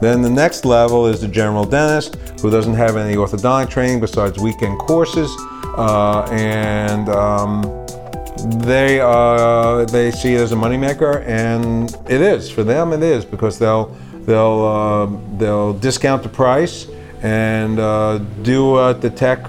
Then 0.00 0.22
the 0.22 0.30
next 0.30 0.64
level 0.64 1.06
is 1.06 1.20
the 1.20 1.28
general 1.28 1.66
dentist 1.66 2.14
who 2.40 2.50
doesn't 2.50 2.72
have 2.72 2.96
any 2.96 3.14
orthodontic 3.14 3.68
training 3.68 4.00
besides 4.00 4.38
weekend 4.38 4.78
courses, 4.78 5.30
uh, 5.76 6.26
and 6.30 7.10
um, 7.10 7.60
they 8.60 9.00
uh, 9.02 9.84
they 9.84 10.10
see 10.12 10.32
it 10.32 10.40
as 10.40 10.52
a 10.52 10.56
moneymaker, 10.56 11.22
and 11.26 11.94
it 12.08 12.22
is 12.22 12.50
for 12.50 12.64
them. 12.64 12.94
It 12.94 13.02
is 13.02 13.26
because 13.26 13.58
they'll 13.58 13.94
they'll 14.24 14.64
uh, 14.64 15.36
they'll 15.36 15.74
discount 15.74 16.22
the 16.22 16.30
price 16.30 16.86
and 17.22 17.78
uh, 17.78 18.18
do 18.42 18.70
what 18.70 19.00
the 19.00 19.10
tech 19.10 19.46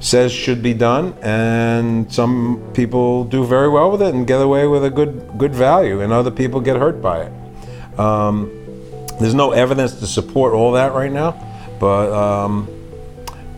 says 0.00 0.32
should 0.32 0.62
be 0.62 0.74
done, 0.74 1.14
and 1.22 2.12
some 2.12 2.70
people 2.74 3.24
do 3.24 3.44
very 3.44 3.68
well 3.68 3.90
with 3.90 4.02
it 4.02 4.14
and 4.14 4.26
get 4.26 4.40
away 4.40 4.66
with 4.66 4.84
a 4.84 4.90
good 4.90 5.36
good 5.36 5.54
value, 5.54 6.00
and 6.00 6.12
other 6.12 6.30
people 6.30 6.60
get 6.60 6.76
hurt 6.76 7.02
by 7.02 7.22
it. 7.22 7.98
Um, 7.98 8.50
there's 9.20 9.34
no 9.34 9.52
evidence 9.52 9.98
to 10.00 10.06
support 10.06 10.52
all 10.54 10.72
that 10.72 10.92
right 10.92 11.10
now, 11.10 11.32
but 11.80 12.12
um, 12.12 12.68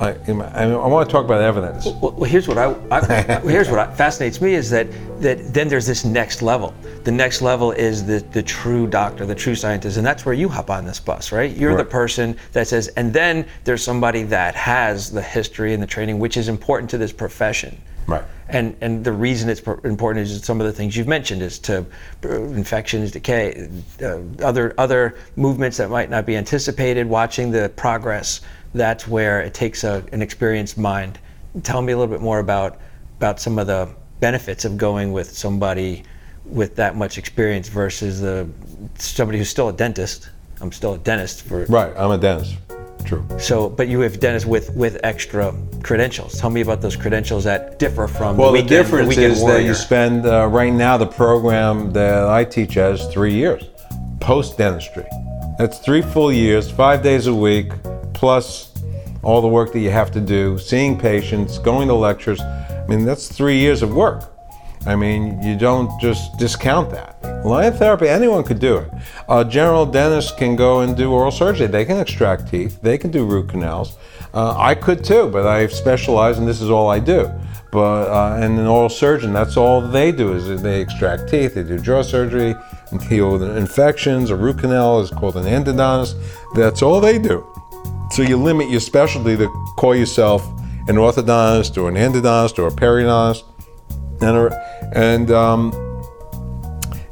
I, 0.00 0.10
I, 0.10 0.62
I 0.62 0.86
want 0.86 1.08
to 1.08 1.12
talk 1.12 1.24
about 1.24 1.40
evidence. 1.40 1.86
Well, 1.86 2.12
well 2.12 2.24
here's 2.24 2.46
what 2.46 2.58
I, 2.58 2.74
I 2.90 3.40
here's 3.40 3.68
what 3.68 3.78
I, 3.78 3.92
fascinates 3.94 4.40
me 4.40 4.54
is 4.54 4.70
that 4.70 4.86
that 5.20 5.52
then 5.52 5.68
there's 5.68 5.86
this 5.86 6.04
next 6.04 6.42
level. 6.42 6.72
The 7.04 7.12
next 7.12 7.42
level 7.42 7.72
is 7.72 8.06
the 8.06 8.20
the 8.32 8.42
true 8.42 8.86
doctor, 8.86 9.26
the 9.26 9.34
true 9.34 9.54
scientist, 9.54 9.96
and 9.96 10.06
that's 10.06 10.24
where 10.24 10.34
you 10.34 10.48
hop 10.48 10.70
on 10.70 10.84
this 10.84 11.00
bus, 11.00 11.32
right? 11.32 11.56
You're 11.56 11.74
Right. 11.74 11.78
the 11.78 11.90
person 11.90 12.36
that 12.52 12.68
says, 12.68 12.88
and 12.96 13.12
then 13.12 13.46
there's 13.64 13.82
somebody 13.82 14.22
that 14.24 14.54
has 14.54 15.10
the 15.10 15.22
history 15.22 15.74
and 15.74 15.82
the 15.82 15.86
training, 15.86 16.18
which 16.18 16.36
is 16.36 16.48
important 16.48 16.90
to 16.90 16.98
this 16.98 17.12
profession. 17.12 17.80
Right. 18.06 18.24
And 18.48 18.74
and 18.80 19.04
the 19.04 19.12
reason 19.12 19.50
it's 19.50 19.60
important 19.60 20.26
is 20.26 20.42
some 20.42 20.62
of 20.62 20.66
the 20.66 20.72
things 20.72 20.96
you've 20.96 21.08
mentioned 21.08 21.42
is 21.42 21.58
to 21.60 21.84
uh, 22.24 22.42
infections, 22.44 23.10
decay, 23.10 23.68
uh, 24.02 24.20
other 24.42 24.72
other 24.78 25.16
movements 25.36 25.76
that 25.76 25.90
might 25.90 26.08
not 26.08 26.24
be 26.24 26.34
anticipated. 26.36 27.06
Watching 27.06 27.50
the 27.50 27.70
progress, 27.76 28.40
that's 28.74 29.08
where 29.08 29.40
it 29.40 29.54
takes 29.54 29.84
a, 29.84 30.04
an 30.12 30.22
experienced 30.22 30.78
mind. 30.78 31.18
Tell 31.62 31.82
me 31.82 31.92
a 31.92 31.98
little 31.98 32.12
bit 32.12 32.22
more 32.22 32.38
about 32.38 32.78
about 33.18 33.40
some 33.40 33.58
of 33.58 33.66
the 33.66 33.88
benefits 34.20 34.64
of 34.64 34.76
going 34.76 35.12
with 35.12 35.30
somebody 35.30 36.04
with 36.44 36.76
that 36.76 36.96
much 36.96 37.18
experience 37.18 37.68
versus 37.68 38.20
the 38.20 38.48
somebody 38.96 39.38
who's 39.38 39.48
still 39.48 39.68
a 39.68 39.72
dentist. 39.72 40.30
I'm 40.60 40.72
still 40.72 40.94
a 40.94 40.98
dentist 40.98 41.42
for 41.42 41.64
Right, 41.66 41.92
I'm 41.96 42.10
a 42.10 42.18
dentist. 42.18 42.56
True. 43.04 43.24
so, 43.38 43.70
but 43.70 43.88
you 43.88 44.00
have 44.00 44.20
dentists 44.20 44.46
with 44.46 44.70
with 44.74 45.00
extra 45.02 45.54
credentials. 45.82 46.38
Tell 46.38 46.50
me 46.50 46.60
about 46.60 46.82
those 46.82 46.96
credentials 46.96 47.44
that 47.44 47.78
differ 47.78 48.06
from 48.06 48.36
Well, 48.36 48.52
the 48.52 48.60
the, 48.60 48.68
difference 48.68 49.08
weekend 49.08 49.32
is 49.32 49.44
that 49.44 49.62
you 49.62 49.72
spend 49.72 50.26
uh, 50.26 50.46
right 50.46 50.72
now 50.72 50.96
the 50.96 51.06
program 51.06 51.92
that 51.92 52.28
I 52.28 52.44
teach 52.44 52.74
has 52.74 53.06
three 53.12 53.32
years 53.32 53.64
post 54.20 54.58
dentistry. 54.58 55.06
That's 55.58 55.78
three 55.78 56.02
full 56.02 56.32
years, 56.32 56.70
five 56.70 57.02
days 57.02 57.26
a 57.26 57.34
week, 57.34 57.72
plus 58.18 58.72
all 59.22 59.40
the 59.40 59.48
work 59.48 59.72
that 59.72 59.78
you 59.78 59.90
have 59.90 60.10
to 60.10 60.20
do, 60.20 60.58
seeing 60.58 60.98
patients, 60.98 61.58
going 61.58 61.86
to 61.86 61.94
lectures. 61.94 62.40
I 62.40 62.84
mean, 62.88 63.04
that's 63.04 63.28
three 63.28 63.58
years 63.58 63.80
of 63.80 63.94
work. 63.94 64.24
I 64.86 64.96
mean, 64.96 65.40
you 65.40 65.56
don't 65.56 66.00
just 66.00 66.36
discount 66.36 66.90
that. 66.90 67.44
Line 67.44 67.72
therapy, 67.72 68.08
anyone 68.08 68.42
could 68.42 68.58
do 68.58 68.78
it. 68.78 68.90
A 69.28 69.44
general 69.44 69.86
dentist 69.86 70.36
can 70.36 70.56
go 70.56 70.80
and 70.80 70.96
do 70.96 71.12
oral 71.12 71.30
surgery. 71.30 71.68
They 71.68 71.84
can 71.84 71.98
extract 71.98 72.50
teeth. 72.50 72.80
They 72.82 72.98
can 72.98 73.12
do 73.12 73.24
root 73.24 73.50
canals. 73.50 73.96
Uh, 74.34 74.54
I 74.56 74.74
could 74.74 75.04
too, 75.04 75.28
but 75.30 75.46
I 75.46 75.68
specialize 75.68 76.38
and 76.38 76.46
this 76.46 76.60
is 76.60 76.70
all 76.70 76.90
I 76.90 76.98
do. 76.98 77.30
But 77.70 78.08
uh, 78.08 78.38
and 78.40 78.58
an 78.58 78.66
oral 78.66 78.88
surgeon, 78.88 79.32
that's 79.32 79.56
all 79.56 79.80
they 79.80 80.10
do 80.10 80.32
is 80.32 80.62
they 80.62 80.80
extract 80.80 81.28
teeth. 81.28 81.54
They 81.54 81.62
do 81.62 81.78
jaw 81.78 82.02
surgery 82.02 82.56
and 82.90 83.02
heal 83.02 83.38
the 83.38 83.56
infections. 83.56 84.30
A 84.30 84.36
root 84.36 84.58
canal 84.58 85.00
is 85.00 85.10
called 85.10 85.36
an 85.36 85.44
endodontist. 85.44 86.16
That's 86.54 86.82
all 86.82 87.00
they 87.00 87.18
do. 87.18 87.46
So 88.18 88.24
you 88.24 88.36
limit 88.36 88.68
your 88.68 88.80
specialty 88.80 89.36
to 89.36 89.46
call 89.76 89.94
yourself 89.94 90.44
an 90.88 90.96
orthodontist 90.96 91.80
or 91.80 91.88
an 91.88 91.94
endodontist 91.94 92.58
or 92.58 92.66
a 92.66 92.70
periodontist, 92.72 93.44
and 94.20 94.52
and 94.92 95.30
um, 95.30 95.72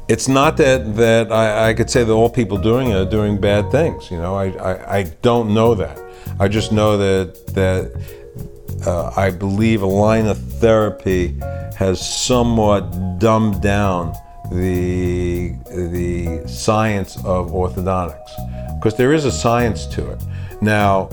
it's 0.09 0.27
not 0.27 0.57
that 0.57 0.97
that 0.97 1.31
I, 1.31 1.69
I 1.69 1.73
could 1.75 1.89
say 1.89 2.03
that 2.03 2.11
all 2.11 2.29
people 2.29 2.57
doing 2.57 2.89
it 2.89 2.95
are 2.95 3.09
doing 3.09 3.39
bad 3.39 3.71
things. 3.71 4.11
You 4.11 4.17
know, 4.17 4.35
I, 4.35 4.47
I, 4.47 4.97
I 4.97 5.03
don't 5.21 5.53
know 5.53 5.75
that. 5.75 5.97
I 6.41 6.49
just 6.49 6.73
know 6.73 6.97
that 6.97 7.55
that 7.55 8.85
uh, 8.85 9.13
I 9.15 9.31
believe 9.31 9.79
aligner 9.79 10.35
therapy 10.59 11.39
has 11.77 12.01
somewhat 12.05 13.17
dumbed 13.17 13.61
down 13.61 14.13
the 14.51 15.53
the 15.71 16.45
science 16.49 17.15
of 17.23 17.51
orthodontics 17.51 18.77
because 18.77 18.97
there 18.97 19.13
is 19.13 19.23
a 19.23 19.31
science 19.31 19.85
to 19.85 20.11
it. 20.11 20.21
Now, 20.61 21.05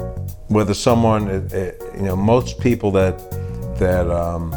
whether 0.48 0.74
someone, 0.74 1.28
uh, 1.28 1.48
uh, 1.52 1.96
you 1.96 2.02
know, 2.02 2.16
most 2.16 2.60
people 2.60 2.90
that 2.92 3.18
that 3.78 4.08
um, 4.10 4.54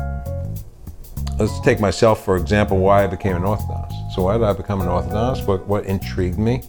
let's 1.40 1.60
take 1.62 1.80
myself 1.80 2.24
for 2.24 2.38
example 2.38 2.78
why 2.78 3.04
i 3.04 3.08
became 3.08 3.36
an 3.36 3.44
orthodontist. 3.44 4.12
So 4.14 4.24
why 4.24 4.38
did 4.38 4.44
i 4.44 4.54
become 4.54 4.82
an 4.82 4.88
orthodontist? 4.88 5.46
What, 5.48 5.68
what 5.68 5.86
intrigued 5.86 6.40
me? 6.40 6.64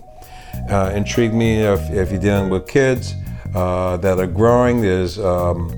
Uh, 0.71 0.93
intrigued 0.95 1.35
me 1.35 1.61
if, 1.61 1.81
if 1.91 2.11
you're 2.11 2.21
dealing 2.21 2.51
with 2.51 2.67
kids 2.67 3.15
uh, 3.55 3.97
that 3.99 4.19
are 4.19 4.27
growing 4.27 4.81
there's 4.81 5.19
um, 5.19 5.73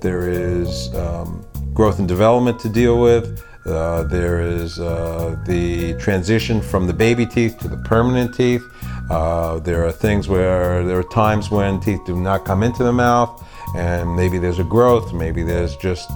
there 0.00 0.28
is 0.28 0.92
um, 0.94 1.46
growth 1.72 1.98
and 1.98 2.08
development 2.08 2.58
to 2.60 2.68
deal 2.68 3.00
with. 3.00 3.44
Uh, 3.64 4.02
there 4.04 4.40
is 4.40 4.80
uh, 4.80 5.36
the 5.46 5.94
transition 6.00 6.60
from 6.60 6.88
the 6.88 6.92
baby 6.92 7.24
teeth 7.24 7.56
to 7.58 7.68
the 7.68 7.76
permanent 7.78 8.34
teeth 8.34 8.64
uh, 9.12 9.58
there 9.58 9.84
are 9.86 9.92
things 9.92 10.26
where 10.28 10.84
there 10.84 10.98
are 10.98 11.02
times 11.02 11.50
when 11.50 11.78
teeth 11.80 12.00
do 12.06 12.16
not 12.16 12.44
come 12.44 12.62
into 12.62 12.82
the 12.82 12.92
mouth 12.92 13.46
and 13.76 14.16
maybe 14.16 14.38
there's 14.38 14.58
a 14.58 14.64
growth 14.64 15.12
maybe 15.12 15.42
there's 15.42 15.76
just 15.76 16.10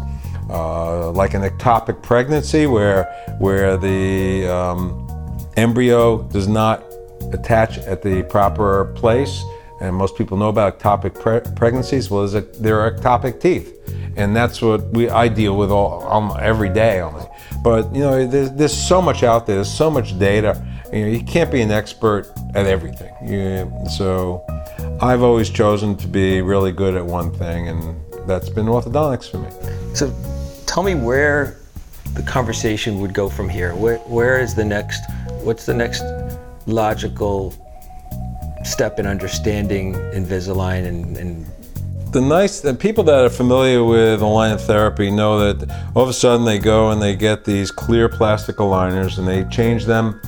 uh, 0.48 1.10
like 1.10 1.34
an 1.34 1.42
ectopic 1.42 2.02
pregnancy 2.02 2.66
where 2.66 3.04
where 3.38 3.76
the 3.76 4.46
um, 4.48 5.06
embryo 5.56 6.22
does 6.24 6.48
not 6.48 6.82
attach 7.32 7.78
at 7.78 8.02
the 8.02 8.22
proper 8.24 8.86
place 8.94 9.44
and 9.80 9.94
most 9.94 10.16
people 10.16 10.38
know 10.38 10.48
about 10.48 10.78
ectopic 10.78 11.14
pre- 11.20 11.52
pregnancies 11.54 12.10
well 12.10 12.24
a, 12.34 12.40
there 12.40 12.80
are 12.80 12.90
ectopic 12.90 13.40
teeth. 13.40 13.72
And 14.16 14.34
that's 14.34 14.62
what 14.62 14.82
we 14.92 15.10
I 15.10 15.28
deal 15.28 15.58
with 15.58 15.70
all 15.70 16.02
um, 16.10 16.34
every 16.40 16.70
day 16.70 17.00
only. 17.00 17.26
But 17.62 17.94
you 17.94 18.00
know 18.00 18.26
there's, 18.26 18.50
there's 18.52 18.74
so 18.74 19.02
much 19.02 19.22
out 19.22 19.46
there 19.46 19.56
there's 19.56 19.72
so 19.72 19.90
much 19.90 20.18
data 20.18 20.64
you 20.92 21.00
know 21.02 21.08
you 21.08 21.24
can't 21.24 21.50
be 21.50 21.60
an 21.60 21.70
expert 21.70 22.30
at 22.54 22.66
everything 22.66 23.12
you, 23.26 23.70
so 23.96 24.44
I've 25.00 25.22
always 25.22 25.50
chosen 25.50 25.96
to 25.96 26.06
be 26.06 26.40
really 26.40 26.72
good 26.72 26.94
at 26.94 27.04
one 27.04 27.32
thing 27.32 27.68
and 27.68 28.00
that's 28.26 28.48
been 28.48 28.66
orthodontics 28.66 29.30
for 29.30 29.38
me 29.38 29.50
So, 29.94 30.12
tell 30.66 30.82
me 30.82 30.94
where 30.94 31.58
the 32.16 32.22
conversation 32.22 33.00
would 33.00 33.12
go 33.12 33.28
from 33.28 33.48
here. 33.48 33.74
Where 33.74 33.98
where 33.98 34.40
is 34.40 34.54
the 34.54 34.64
next? 34.64 35.02
What's 35.42 35.66
the 35.66 35.74
next 35.74 36.02
logical 36.66 37.54
step 38.64 38.98
in 38.98 39.06
understanding 39.06 39.94
Invisalign 40.12 40.86
and, 40.86 41.16
and 41.16 41.46
the 42.12 42.20
nice 42.20 42.60
the 42.60 42.74
people 42.74 43.04
that 43.04 43.24
are 43.24 43.28
familiar 43.28 43.84
with 43.84 44.22
align 44.22 44.58
therapy 44.58 45.10
know 45.10 45.38
that 45.38 45.70
all 45.94 46.02
of 46.02 46.08
a 46.08 46.12
sudden 46.12 46.44
they 46.44 46.58
go 46.58 46.90
and 46.90 47.00
they 47.00 47.14
get 47.14 47.44
these 47.44 47.70
clear 47.70 48.08
plastic 48.08 48.56
aligners 48.56 49.18
and 49.18 49.28
they 49.28 49.44
change 49.54 49.84
them 49.84 50.20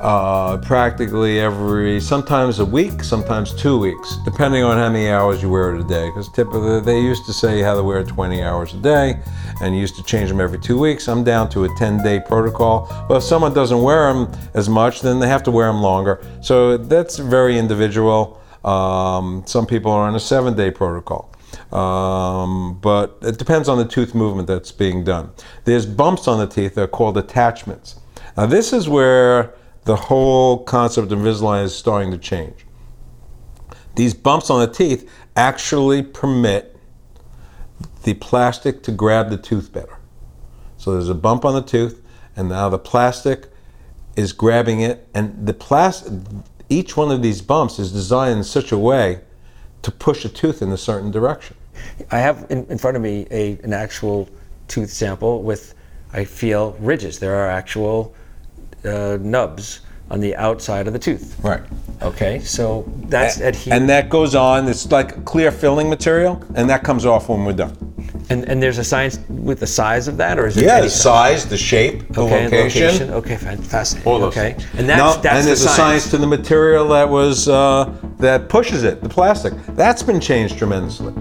uh, 0.00 0.56
practically 0.58 1.40
every 1.40 2.00
sometimes 2.00 2.60
a 2.60 2.64
week 2.64 3.02
sometimes 3.02 3.54
two 3.54 3.78
weeks 3.78 4.16
depending 4.24 4.62
on 4.62 4.76
how 4.76 4.88
many 4.88 5.08
hours 5.08 5.42
you 5.42 5.48
wear 5.48 5.74
it 5.74 5.80
a 5.80 5.84
day 5.84 6.08
because 6.08 6.28
typically 6.28 6.80
they 6.80 7.00
used 7.00 7.26
to 7.26 7.32
say 7.32 7.58
you 7.58 7.64
had 7.64 7.74
to 7.74 7.82
wear 7.82 8.04
20 8.04 8.42
hours 8.42 8.74
a 8.74 8.78
day 8.78 9.20
and 9.60 9.74
you 9.74 9.80
used 9.80 9.96
to 9.96 10.02
change 10.04 10.28
them 10.28 10.40
every 10.40 10.58
two 10.58 10.78
weeks 10.78 11.08
i'm 11.08 11.24
down 11.24 11.48
to 11.48 11.64
a 11.64 11.68
10 11.76 12.02
day 12.02 12.20
protocol 12.20 12.86
but 13.08 13.16
if 13.16 13.22
someone 13.22 13.52
doesn't 13.52 13.82
wear 13.82 14.12
them 14.12 14.30
as 14.54 14.68
much 14.68 15.00
then 15.00 15.18
they 15.18 15.28
have 15.28 15.42
to 15.42 15.50
wear 15.50 15.66
them 15.66 15.82
longer 15.82 16.22
so 16.40 16.76
that's 16.76 17.18
very 17.18 17.58
individual 17.58 18.38
um, 18.64 19.44
some 19.46 19.66
people 19.66 19.90
are 19.92 20.08
on 20.08 20.14
a 20.14 20.20
seven 20.20 20.54
day 20.54 20.70
protocol. 20.70 21.30
Um, 21.72 22.78
but 22.80 23.18
it 23.22 23.38
depends 23.38 23.68
on 23.68 23.78
the 23.78 23.84
tooth 23.84 24.14
movement 24.14 24.48
that's 24.48 24.72
being 24.72 25.04
done. 25.04 25.30
There's 25.64 25.86
bumps 25.86 26.28
on 26.28 26.38
the 26.38 26.46
teeth 26.46 26.74
that 26.74 26.82
are 26.82 26.88
called 26.88 27.16
attachments. 27.16 28.00
Now, 28.36 28.46
this 28.46 28.72
is 28.72 28.88
where 28.88 29.54
the 29.88 29.96
whole 29.96 30.64
concept 30.64 31.10
of 31.10 31.18
Invisalign 31.18 31.64
is 31.64 31.74
starting 31.74 32.10
to 32.10 32.18
change. 32.18 32.66
These 33.96 34.12
bumps 34.12 34.50
on 34.50 34.60
the 34.60 34.70
teeth 34.70 35.10
actually 35.34 36.02
permit 36.02 36.76
the 38.02 38.12
plastic 38.12 38.82
to 38.82 38.92
grab 38.92 39.30
the 39.30 39.38
tooth 39.38 39.72
better. 39.72 39.96
So 40.76 40.92
there's 40.92 41.08
a 41.08 41.14
bump 41.14 41.46
on 41.46 41.54
the 41.54 41.62
tooth, 41.62 42.02
and 42.36 42.50
now 42.50 42.68
the 42.68 42.78
plastic 42.78 43.46
is 44.14 44.34
grabbing 44.34 44.82
it, 44.82 45.08
and 45.14 45.46
the 45.46 45.54
plastic, 45.54 46.12
each 46.68 46.94
one 46.94 47.10
of 47.10 47.22
these 47.22 47.40
bumps 47.40 47.78
is 47.78 47.90
designed 47.90 48.36
in 48.36 48.44
such 48.44 48.72
a 48.72 48.78
way 48.78 49.22
to 49.80 49.90
push 49.90 50.22
a 50.26 50.28
tooth 50.28 50.60
in 50.60 50.70
a 50.70 50.76
certain 50.76 51.10
direction. 51.10 51.56
I 52.10 52.18
have 52.18 52.44
in, 52.50 52.66
in 52.66 52.76
front 52.76 52.98
of 52.98 53.02
me 53.02 53.26
a, 53.30 53.58
an 53.64 53.72
actual 53.72 54.28
tooth 54.68 54.90
sample 54.90 55.42
with, 55.42 55.74
I 56.12 56.26
feel, 56.26 56.72
ridges. 56.72 57.20
There 57.20 57.36
are 57.36 57.48
actual 57.48 58.14
uh, 58.84 59.18
nubs 59.20 59.80
on 60.10 60.20
the 60.20 60.34
outside 60.36 60.86
of 60.86 60.92
the 60.92 60.98
tooth. 60.98 61.38
Right. 61.42 61.62
Okay, 62.00 62.38
so 62.40 62.90
that's 63.08 63.40
adhered. 63.40 63.76
And 63.76 63.88
that 63.90 64.08
goes 64.08 64.34
on, 64.34 64.68
it's 64.68 64.90
like 64.90 65.24
clear 65.24 65.50
filling 65.50 65.90
material, 65.90 66.42
and 66.54 66.70
that 66.70 66.82
comes 66.84 67.04
off 67.04 67.28
when 67.28 67.44
we're 67.44 67.52
done. 67.52 67.76
And, 68.30 68.44
and 68.44 68.62
there's 68.62 68.78
a 68.78 68.84
science 68.84 69.18
with 69.28 69.60
the 69.60 69.66
size 69.66 70.06
of 70.06 70.16
that, 70.18 70.38
or 70.38 70.46
is 70.46 70.56
it 70.56 70.64
Yeah, 70.64 70.80
the 70.80 70.90
size? 70.90 71.46
the 71.46 71.56
shape, 71.56 72.08
the 72.12 72.22
Okay, 72.22 72.44
location. 72.44 73.10
Okay, 73.10 73.36
fan- 73.36 73.60
fascinating. 73.62 74.10
All 74.12 74.18
those 74.20 74.36
okay, 74.36 74.52
things. 74.52 74.66
and 74.78 74.88
that's 74.88 75.16
no, 75.16 75.22
that's 75.22 75.26
and 75.34 75.42
the 75.44 75.46
there's 75.48 75.64
a 75.64 75.68
science 75.68 76.10
to 76.10 76.18
the 76.18 76.26
material 76.26 76.88
that 76.88 77.08
was 77.08 77.48
uh, 77.48 77.92
that 78.18 78.48
pushes 78.48 78.84
it, 78.84 79.00
the 79.02 79.08
plastic. 79.08 79.54
That's 79.74 80.02
been 80.02 80.20
changed 80.20 80.56
tremendously. 80.58 81.14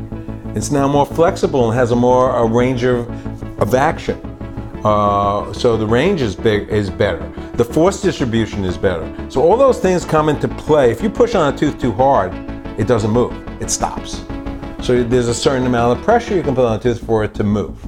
It's 0.55 0.69
now 0.71 0.87
more 0.87 1.05
flexible 1.05 1.69
and 1.69 1.77
has 1.77 1.91
a 1.91 1.95
more 1.95 2.35
a 2.35 2.45
range 2.45 2.83
of, 2.83 3.09
of 3.61 3.73
action. 3.73 4.19
Uh, 4.83 5.51
so 5.53 5.77
the 5.77 5.87
range 5.87 6.21
is 6.21 6.35
big 6.35 6.67
is 6.69 6.89
better. 6.89 7.31
The 7.57 7.65
force 7.65 8.03
distribution 8.03 8.63
is 8.65 8.77
better. 8.77 9.31
So 9.31 9.41
all 9.41 9.57
those 9.57 9.79
things 9.79 10.05
come 10.05 10.29
into 10.29 10.47
play. 10.47 10.91
If 10.91 11.01
you 11.01 11.09
push 11.09 11.33
on 11.33 11.51
a 11.51 11.57
tooth 11.57 11.81
too 11.81 11.91
hard, 11.91 12.31
it 12.79 12.85
doesn't 12.87 13.09
move. 13.09 13.33
It 13.59 13.71
stops. 13.71 14.23
So 14.83 15.03
there's 15.03 15.27
a 15.27 15.33
certain 15.33 15.65
amount 15.65 15.97
of 15.97 16.05
pressure 16.05 16.35
you 16.35 16.43
can 16.43 16.53
put 16.53 16.65
on 16.65 16.77
a 16.77 16.79
tooth 16.79 17.03
for 17.03 17.23
it 17.23 17.33
to 17.33 17.43
move. 17.43 17.83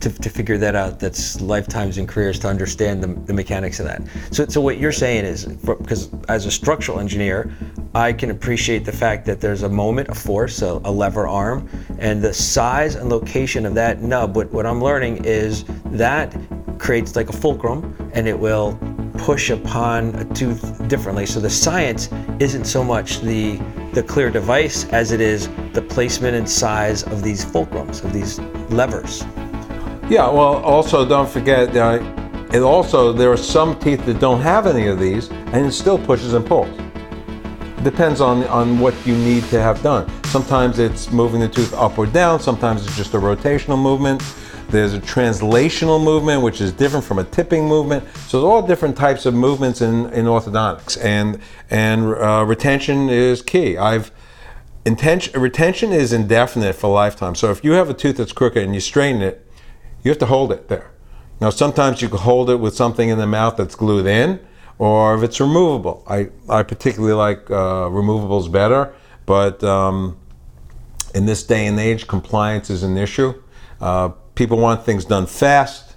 To, 0.00 0.10
to 0.10 0.28
figure 0.28 0.58
that 0.58 0.74
out, 0.74 1.00
that's 1.00 1.40
lifetimes 1.40 1.96
and 1.96 2.06
careers 2.06 2.38
to 2.40 2.48
understand 2.48 3.02
the, 3.02 3.06
the 3.26 3.32
mechanics 3.32 3.80
of 3.80 3.86
that. 3.86 4.02
So, 4.30 4.46
so 4.46 4.60
what 4.60 4.76
you're 4.76 4.92
saying 4.92 5.24
is, 5.24 5.46
because 5.46 6.10
as 6.28 6.44
a 6.44 6.50
structural 6.50 7.00
engineer, 7.00 7.50
I 7.94 8.12
can 8.12 8.30
appreciate 8.30 8.84
the 8.84 8.92
fact 8.92 9.24
that 9.24 9.40
there's 9.40 9.62
a 9.62 9.68
moment 9.70 10.08
a 10.08 10.14
force, 10.14 10.60
a, 10.60 10.80
a 10.84 10.92
lever 10.92 11.26
arm, 11.26 11.68
and 11.98 12.22
the 12.22 12.32
size 12.34 12.94
and 12.94 13.08
location 13.08 13.64
of 13.64 13.74
that 13.74 14.02
nub. 14.02 14.36
What, 14.36 14.50
what 14.52 14.66
I'm 14.66 14.82
learning 14.82 15.24
is 15.24 15.64
that 15.86 16.34
creates 16.80 17.14
like 17.14 17.28
a 17.28 17.32
fulcrum, 17.32 17.94
and 18.14 18.26
it 18.26 18.36
will 18.36 18.76
push 19.18 19.50
upon 19.50 20.14
a 20.16 20.24
tooth 20.34 20.88
differently. 20.88 21.26
So 21.26 21.38
the 21.38 21.50
science 21.50 22.08
isn't 22.40 22.64
so 22.64 22.82
much 22.82 23.20
the 23.20 23.60
the 23.92 24.02
clear 24.02 24.30
device 24.30 24.84
as 24.92 25.10
it 25.10 25.20
is 25.20 25.48
the 25.72 25.82
placement 25.82 26.36
and 26.36 26.48
size 26.48 27.02
of 27.02 27.22
these 27.22 27.44
fulcrums, 27.44 28.04
of 28.04 28.12
these 28.12 28.38
levers. 28.70 29.24
Yeah, 30.08 30.28
well, 30.30 30.62
also 30.64 31.04
don't 31.04 31.28
forget, 31.28 31.76
uh, 31.76 31.98
it 32.52 32.62
also, 32.62 33.12
there 33.12 33.30
are 33.32 33.36
some 33.36 33.78
teeth 33.80 34.04
that 34.06 34.20
don't 34.20 34.40
have 34.40 34.68
any 34.68 34.86
of 34.86 35.00
these, 35.00 35.30
and 35.30 35.66
it 35.66 35.72
still 35.72 35.98
pushes 35.98 36.34
and 36.34 36.46
pulls. 36.46 36.70
Depends 37.82 38.20
on, 38.20 38.44
on 38.44 38.78
what 38.78 38.94
you 39.04 39.16
need 39.16 39.42
to 39.44 39.60
have 39.60 39.82
done. 39.82 40.08
Sometimes 40.26 40.78
it's 40.78 41.10
moving 41.10 41.40
the 41.40 41.48
tooth 41.48 41.74
up 41.74 41.98
or 41.98 42.06
down, 42.06 42.38
sometimes 42.38 42.86
it's 42.86 42.96
just 42.96 43.14
a 43.14 43.18
rotational 43.18 43.78
movement. 43.78 44.22
There's 44.70 44.94
a 44.94 45.00
translational 45.00 46.02
movement, 46.02 46.42
which 46.42 46.60
is 46.60 46.72
different 46.72 47.04
from 47.04 47.18
a 47.18 47.24
tipping 47.24 47.66
movement. 47.66 48.04
So 48.28 48.40
there's 48.40 48.48
all 48.48 48.64
different 48.64 48.96
types 48.96 49.26
of 49.26 49.34
movements 49.34 49.80
in, 49.80 50.06
in 50.10 50.26
orthodontics, 50.26 51.02
and 51.02 51.40
and 51.70 52.14
uh, 52.14 52.44
retention 52.46 53.08
is 53.08 53.42
key. 53.42 53.76
I've 53.76 54.12
intention 54.84 55.40
retention 55.40 55.92
is 55.92 56.12
indefinite 56.12 56.74
for 56.74 56.86
a 56.86 56.90
lifetime. 56.90 57.34
So 57.34 57.50
if 57.50 57.64
you 57.64 57.72
have 57.72 57.90
a 57.90 57.94
tooth 57.94 58.18
that's 58.18 58.32
crooked 58.32 58.62
and 58.62 58.72
you 58.72 58.80
straighten 58.80 59.22
it, 59.22 59.44
you 60.04 60.10
have 60.10 60.18
to 60.18 60.26
hold 60.26 60.52
it 60.52 60.68
there. 60.68 60.92
Now 61.40 61.50
sometimes 61.50 62.00
you 62.00 62.08
can 62.08 62.18
hold 62.18 62.48
it 62.48 62.56
with 62.56 62.74
something 62.76 63.08
in 63.08 63.18
the 63.18 63.26
mouth 63.26 63.56
that's 63.56 63.74
glued 63.74 64.06
in, 64.06 64.38
or 64.78 65.16
if 65.16 65.22
it's 65.24 65.40
removable. 65.40 66.04
I 66.06 66.28
I 66.48 66.62
particularly 66.62 67.14
like 67.14 67.50
uh, 67.50 67.88
removables 67.90 68.50
better, 68.50 68.94
but 69.26 69.64
um, 69.64 70.16
in 71.14 71.26
this 71.26 71.42
day 71.42 71.66
and 71.66 71.80
age, 71.80 72.06
compliance 72.06 72.70
is 72.70 72.84
an 72.84 72.96
issue. 72.96 73.34
Uh, 73.80 74.10
people 74.40 74.56
want 74.56 74.86
things 74.86 75.04
done 75.04 75.26
fast, 75.26 75.96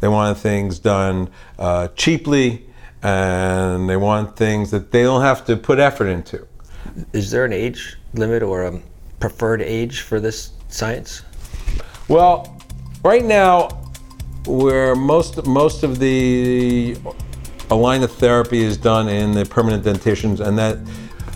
they 0.00 0.08
want 0.08 0.38
things 0.38 0.78
done 0.78 1.28
uh, 1.58 1.86
cheaply, 1.88 2.64
and 3.02 3.90
they 3.90 3.98
want 3.98 4.34
things 4.38 4.70
that 4.70 4.90
they 4.90 5.02
don't 5.02 5.20
have 5.20 5.44
to 5.44 5.54
put 5.54 5.78
effort 5.78 6.06
into. 6.06 6.46
Is 7.12 7.30
there 7.30 7.44
an 7.44 7.52
age 7.52 7.98
limit 8.14 8.42
or 8.42 8.62
a 8.62 8.80
preferred 9.20 9.60
age 9.60 10.00
for 10.00 10.18
this 10.18 10.52
science? 10.70 11.24
Well, 12.08 12.58
right 13.02 13.22
now, 13.22 13.68
where 14.46 14.94
most 14.94 15.46
most 15.46 15.82
of 15.82 15.98
the 15.98 16.94
aligner 17.68 18.08
therapy 18.08 18.62
is 18.62 18.78
done 18.78 19.10
in 19.10 19.32
the 19.32 19.44
permanent 19.44 19.84
dentitions, 19.84 20.40
and 20.40 20.56
that 20.56 20.78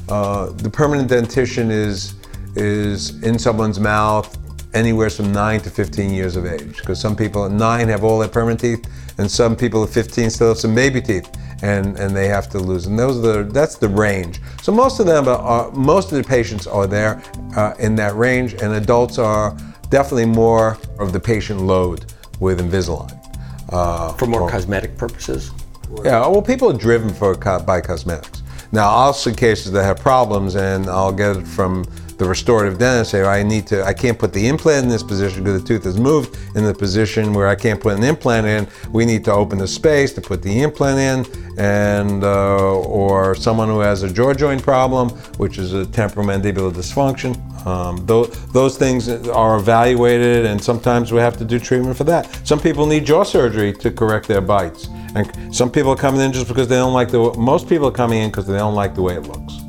uh, 0.08 0.46
the 0.52 0.70
permanent 0.70 1.10
dentition 1.10 1.70
is 1.70 2.14
is 2.56 3.22
in 3.22 3.38
someone's 3.38 3.78
mouth 3.78 4.34
anywhere 4.74 5.10
from 5.10 5.32
9 5.32 5.60
to 5.60 5.70
15 5.70 6.10
years 6.10 6.36
of 6.36 6.46
age. 6.46 6.76
Because 6.76 7.00
some 7.00 7.16
people 7.16 7.44
at 7.44 7.52
9 7.52 7.88
have 7.88 8.04
all 8.04 8.18
their 8.18 8.28
permanent 8.28 8.60
teeth, 8.60 8.86
and 9.18 9.30
some 9.30 9.56
people 9.56 9.82
at 9.82 9.90
15 9.90 10.30
still 10.30 10.48
have 10.48 10.58
some 10.58 10.74
baby 10.74 11.00
teeth, 11.00 11.28
and, 11.62 11.98
and 11.98 12.14
they 12.14 12.28
have 12.28 12.48
to 12.50 12.58
lose. 12.58 12.86
And 12.86 12.98
those 12.98 13.18
are 13.18 13.42
the, 13.42 13.52
that's 13.52 13.76
the 13.76 13.88
range. 13.88 14.40
So 14.62 14.72
most 14.72 15.00
of 15.00 15.06
them, 15.06 15.26
are, 15.28 15.70
most 15.72 16.12
of 16.12 16.18
the 16.18 16.24
patients 16.24 16.66
are 16.66 16.86
there 16.86 17.22
uh, 17.56 17.74
in 17.78 17.94
that 17.96 18.14
range, 18.14 18.54
and 18.54 18.74
adults 18.74 19.18
are 19.18 19.56
definitely 19.90 20.26
more 20.26 20.78
of 20.98 21.12
the 21.12 21.20
patient 21.20 21.62
load 21.62 22.12
with 22.40 22.60
Invisalign. 22.60 23.14
Uh, 23.70 24.12
for 24.14 24.26
more 24.26 24.48
cosmetic 24.48 24.96
purposes? 24.96 25.50
Yeah, 26.04 26.20
well, 26.20 26.42
people 26.42 26.70
are 26.70 26.78
driven 26.78 27.10
for 27.12 27.34
by 27.34 27.80
cosmetics. 27.80 28.42
Now, 28.72 28.90
I'll 28.90 29.14
see 29.14 29.32
cases 29.32 29.72
that 29.72 29.84
have 29.84 29.98
problems, 29.98 30.54
and 30.54 30.86
I'll 30.88 31.12
get 31.12 31.36
it 31.36 31.46
from 31.46 31.84
the 32.18 32.28
restorative 32.28 32.78
dentist 32.78 33.12
say, 33.12 33.22
I 33.22 33.42
need 33.42 33.66
to, 33.68 33.84
I 33.84 33.94
can't 33.94 34.18
put 34.18 34.32
the 34.32 34.48
implant 34.48 34.84
in 34.84 34.90
this 34.90 35.02
position 35.02 35.44
because 35.44 35.62
the 35.62 35.68
tooth 35.68 35.84
has 35.84 35.98
moved 35.98 36.36
in 36.56 36.64
the 36.64 36.74
position 36.74 37.32
where 37.32 37.48
I 37.48 37.54
can't 37.54 37.80
put 37.80 37.96
an 37.96 38.02
implant 38.02 38.46
in. 38.46 38.66
We 38.90 39.04
need 39.04 39.24
to 39.26 39.32
open 39.32 39.58
the 39.58 39.68
space 39.68 40.12
to 40.14 40.20
put 40.20 40.42
the 40.42 40.60
implant 40.62 40.98
in, 40.98 41.58
and 41.58 42.24
uh, 42.24 42.76
or 42.78 43.34
someone 43.34 43.68
who 43.68 43.80
has 43.80 44.02
a 44.02 44.12
jaw 44.12 44.34
joint 44.34 44.62
problem, 44.62 45.10
which 45.38 45.58
is 45.58 45.74
a 45.74 45.84
temporomandibular 45.84 46.72
dysfunction. 46.72 47.36
Um, 47.66 48.04
those, 48.06 48.30
those 48.52 48.76
things 48.76 49.08
are 49.08 49.56
evaluated, 49.56 50.46
and 50.46 50.62
sometimes 50.62 51.12
we 51.12 51.20
have 51.20 51.36
to 51.38 51.44
do 51.44 51.58
treatment 51.58 51.96
for 51.96 52.04
that. 52.04 52.46
Some 52.46 52.60
people 52.60 52.86
need 52.86 53.06
jaw 53.06 53.22
surgery 53.22 53.72
to 53.74 53.90
correct 53.90 54.26
their 54.26 54.40
bites, 54.40 54.88
and 55.14 55.54
some 55.54 55.70
people 55.70 55.92
are 55.92 55.96
coming 55.96 56.20
in 56.20 56.32
just 56.32 56.48
because 56.48 56.66
they 56.66 56.76
don't 56.76 56.94
like 56.94 57.10
the. 57.10 57.32
Most 57.38 57.68
people 57.68 57.86
are 57.88 57.92
coming 57.92 58.22
in 58.22 58.30
because 58.30 58.46
they 58.46 58.56
don't 58.56 58.74
like 58.74 58.94
the 58.94 59.02
way 59.02 59.14
it 59.14 59.22
looks. 59.22 59.67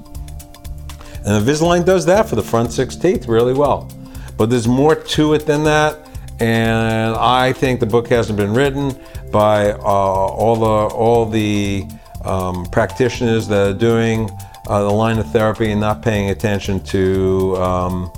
And 1.29 1.45
Invisalign 1.45 1.85
does 1.85 2.07
that 2.07 2.27
for 2.27 2.35
the 2.35 2.41
front 2.41 2.71
six 2.71 2.95
teeth 2.95 3.27
really 3.27 3.53
well. 3.53 3.87
But 4.35 4.49
there's 4.49 4.67
more 4.67 4.95
to 4.95 5.35
it 5.35 5.45
than 5.45 5.63
that. 5.63 6.09
And 6.39 7.15
I 7.17 7.53
think 7.53 7.79
the 7.79 7.85
book 7.85 8.07
hasn't 8.07 8.35
been 8.35 8.51
written 8.51 8.99
by 9.31 9.73
uh, 9.73 9.77
all 9.77 10.55
the 10.55 10.95
all 10.95 11.27
the 11.27 11.85
um, 12.25 12.65
practitioners 12.71 13.47
that 13.47 13.67
are 13.67 13.77
doing 13.77 14.27
uh, 14.67 14.81
the 14.81 14.89
line 14.89 15.19
of 15.19 15.31
therapy 15.31 15.69
and 15.69 15.79
not 15.79 16.01
paying 16.01 16.31
attention 16.31 16.79
to 16.85 17.55
um, 17.57 18.11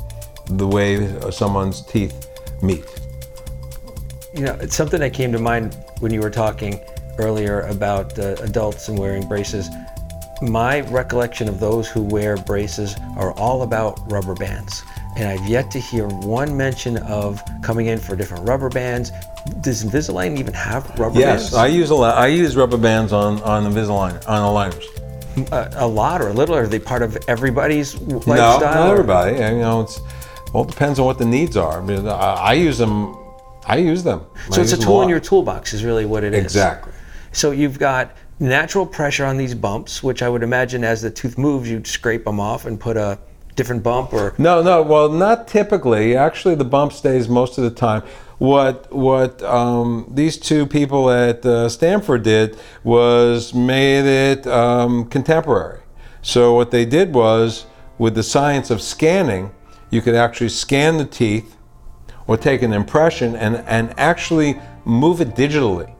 the 0.45 0.65
way 0.65 1.19
someone's 1.31 1.85
teeth 1.85 2.29
meet. 2.61 2.85
You 4.33 4.43
know, 4.43 4.53
it's 4.61 4.75
something 4.75 5.01
that 5.01 5.13
came 5.13 5.33
to 5.33 5.39
mind 5.39 5.75
when 5.99 6.13
you 6.13 6.21
were 6.21 6.29
talking 6.29 6.79
earlier 7.17 7.61
about 7.61 8.17
uh, 8.17 8.35
adults 8.39 8.87
and 8.87 8.97
wearing 8.97 9.27
braces 9.27 9.69
my 10.41 10.81
recollection 10.81 11.47
of 11.47 11.59
those 11.59 11.87
who 11.87 12.01
wear 12.01 12.37
braces 12.37 12.95
are 13.15 13.31
all 13.33 13.61
about 13.61 13.99
rubber 14.11 14.33
bands. 14.33 14.83
And 15.15 15.27
I've 15.27 15.45
yet 15.47 15.69
to 15.71 15.79
hear 15.79 16.07
one 16.07 16.55
mention 16.55 16.97
of 16.97 17.41
coming 17.61 17.87
in 17.87 17.99
for 17.99 18.15
different 18.15 18.47
rubber 18.47 18.69
bands. 18.69 19.11
Does 19.61 19.83
Invisalign 19.83 20.37
even 20.37 20.53
have 20.53 20.89
rubber 20.97 21.19
yes, 21.19 21.41
bands? 21.41 21.43
Yes, 21.51 21.53
I 21.53 21.67
use 21.67 21.89
a 21.89 21.95
lot. 21.95 22.17
I 22.17 22.27
use 22.27 22.55
rubber 22.55 22.77
bands 22.77 23.11
on 23.11 23.41
on 23.43 23.71
Invisalign 23.71 24.27
on 24.27 24.71
aligners. 24.71 24.85
A, 25.51 25.85
a 25.85 25.87
lot 25.87 26.21
or 26.21 26.29
a 26.29 26.33
little? 26.33 26.55
Are 26.55 26.67
they 26.67 26.79
part 26.79 27.01
of 27.01 27.17
everybody's 27.27 27.99
lifestyle? 28.01 28.59
No, 28.59 28.65
not 28.65 28.91
everybody. 28.91 29.33
You 29.33 29.59
know, 29.59 29.81
it's 29.81 29.99
all 30.53 30.63
depends 30.63 30.99
on 30.99 31.05
what 31.05 31.17
the 31.17 31.25
needs 31.25 31.55
are. 31.57 31.81
I, 31.81 31.85
mean, 31.85 32.07
I, 32.07 32.11
I 32.11 32.53
use 32.53 32.77
them. 32.77 33.17
I 33.65 33.77
use 33.77 34.03
them. 34.03 34.25
So 34.49 34.61
I 34.61 34.63
it's 34.63 34.73
a 34.73 34.77
tool 34.77 35.01
a 35.01 35.03
in 35.03 35.09
your 35.09 35.19
toolbox, 35.19 35.73
is 35.73 35.83
really 35.83 36.05
what 36.05 36.23
it 36.23 36.33
is. 36.33 36.43
Exactly. 36.43 36.93
So 37.31 37.51
you've 37.51 37.79
got 37.79 38.15
natural 38.41 38.85
pressure 38.85 39.25
on 39.25 39.37
these 39.37 39.53
bumps, 39.53 40.01
which 40.01 40.21
I 40.21 40.29
would 40.29 40.43
imagine 40.43 40.83
as 40.83 41.01
the 41.01 41.11
tooth 41.11 41.37
moves, 41.37 41.69
you'd 41.69 41.87
scrape 41.87 42.25
them 42.25 42.39
off 42.39 42.65
and 42.65 42.79
put 42.79 42.97
a 42.97 43.19
different 43.55 43.83
bump 43.83 44.13
or 44.13 44.33
no 44.37 44.63
no 44.63 44.81
well 44.81 45.09
not 45.09 45.47
typically. 45.47 46.15
Actually 46.15 46.55
the 46.55 46.65
bump 46.65 46.91
stays 46.93 47.29
most 47.29 47.57
of 47.57 47.63
the 47.63 47.71
time. 47.71 48.01
What 48.37 48.91
what 48.91 49.41
um, 49.43 50.09
these 50.09 50.37
two 50.37 50.65
people 50.65 51.11
at 51.11 51.45
uh, 51.45 51.69
stanford 51.69 52.23
did 52.23 52.57
was 52.83 53.53
made 53.53 54.05
it 54.05 54.47
um, 54.47 55.05
contemporary. 55.09 55.81
So 56.21 56.53
what 56.55 56.71
they 56.71 56.85
did 56.85 57.13
was 57.13 57.65
with 57.97 58.15
the 58.15 58.23
science 58.23 58.71
of 58.71 58.81
scanning 58.81 59.51
you 59.91 60.01
could 60.01 60.15
actually 60.15 60.49
scan 60.49 60.97
the 60.97 61.05
teeth 61.05 61.57
or 62.25 62.37
take 62.37 62.61
an 62.63 62.73
impression 62.73 63.35
and, 63.35 63.57
and 63.67 63.93
actually 63.99 64.59
move 64.85 65.21
it 65.21 65.35
digitally. 65.35 65.93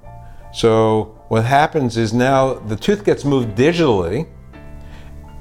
So 0.53 1.20
what 1.31 1.45
happens 1.45 1.95
is 1.95 2.13
now 2.13 2.55
the 2.55 2.75
tooth 2.75 3.05
gets 3.05 3.23
moved 3.23 3.57
digitally 3.57 4.27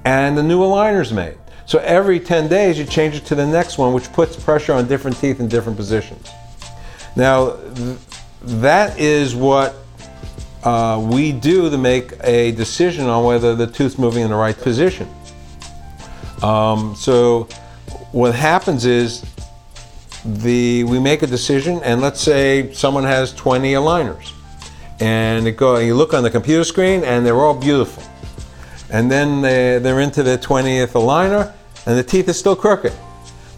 and 0.05 0.39
the 0.39 0.43
new 0.43 0.61
aligner 0.61 1.01
is 1.01 1.13
made. 1.13 1.37
So 1.67 1.81
every 1.81 2.21
10 2.21 2.47
days 2.47 2.79
you 2.79 2.85
change 2.85 3.17
it 3.17 3.27
to 3.27 3.35
the 3.35 3.45
next 3.45 3.77
one, 3.77 3.93
which 3.93 4.13
puts 4.13 4.37
pressure 4.37 4.73
on 4.73 4.87
different 4.87 5.17
teeth 5.17 5.41
in 5.41 5.49
different 5.49 5.77
positions. 5.77 6.31
Now, 7.17 7.57
th- 7.75 7.99
that 8.43 9.01
is 9.01 9.35
what 9.35 9.75
uh, 10.63 11.05
we 11.11 11.33
do 11.33 11.69
to 11.69 11.77
make 11.77 12.13
a 12.23 12.53
decision 12.53 13.07
on 13.07 13.25
whether 13.25 13.57
the 13.57 13.67
tooth's 13.67 13.99
moving 13.99 14.23
in 14.23 14.31
the 14.31 14.37
right 14.37 14.57
position. 14.57 15.13
Um, 16.41 16.95
so 16.95 17.49
what 18.13 18.33
happens 18.33 18.85
is 18.85 19.25
the 20.25 20.85
we 20.85 21.01
make 21.01 21.23
a 21.23 21.27
decision, 21.27 21.81
and 21.83 22.01
let's 22.01 22.21
say 22.21 22.73
someone 22.75 23.03
has 23.03 23.33
20 23.35 23.73
aligners 23.73 24.35
and 25.01 25.47
it 25.47 25.57
go, 25.57 25.79
you 25.79 25.95
look 25.95 26.15
on 26.15 26.23
the 26.23 26.31
computer 26.31 26.65
screen 26.65 27.03
and 27.05 27.25
they're 27.25 27.41
all 27.41 27.55
beautiful. 27.55 28.03
And 28.91 29.11
then 29.11 29.41
they, 29.41 29.79
they're 29.79 30.01
into 30.01 30.23
their 30.23 30.39
20th 30.39 30.93
aligner 30.93 31.53
and 31.87 31.99
the 31.99 32.03
teeth 32.03 32.29
are 32.29 32.35
still 32.35 32.57
crooked. 32.57 32.93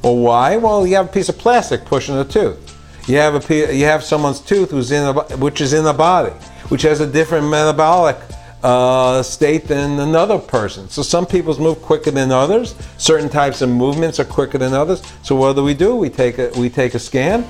Well, 0.03 0.17
why? 0.17 0.57
Well, 0.57 0.87
you 0.87 0.97
have 0.97 1.07
a 1.07 1.13
piece 1.13 1.29
of 1.29 1.39
plastic 1.39 1.85
pushing 1.85 2.17
the 2.17 2.25
tooth. 2.25 2.69
You 3.09 3.17
have 3.17 3.51
a 3.51 3.75
you 3.75 3.85
have 3.85 4.05
someone's 4.05 4.41
tooth 4.41 4.71
who's 4.71 4.93
in 4.93 5.05
a, 5.05 5.13
which 5.37 5.61
is 5.61 5.73
in 5.73 5.85
the 5.85 5.93
body, 5.93 6.31
which 6.69 6.83
has 6.83 7.01
a 7.01 7.07
different 7.07 7.49
metabolic 7.49 8.17
uh, 8.63 9.23
state 9.25 9.67
than 9.67 9.99
another 9.99 10.39
person. 10.39 10.89
So 10.89 11.03
some 11.03 11.27
people's 11.27 11.59
move 11.59 11.83
quicker 11.83 12.13
than 12.13 12.31
others. 12.31 12.77
Certain 12.99 13.29
types 13.29 13.61
of 13.61 13.71
movements 13.71 14.21
are 14.21 14.25
quicker 14.25 14.57
than 14.59 14.73
others. 14.73 15.03
So 15.23 15.35
what 15.35 15.57
do 15.57 15.65
we 15.65 15.75
do? 15.75 15.97
We 15.97 16.11
take 16.11 16.39
a 16.39 16.53
we 16.57 16.71
take 16.71 16.95
a 16.95 16.99
scan, 17.01 17.45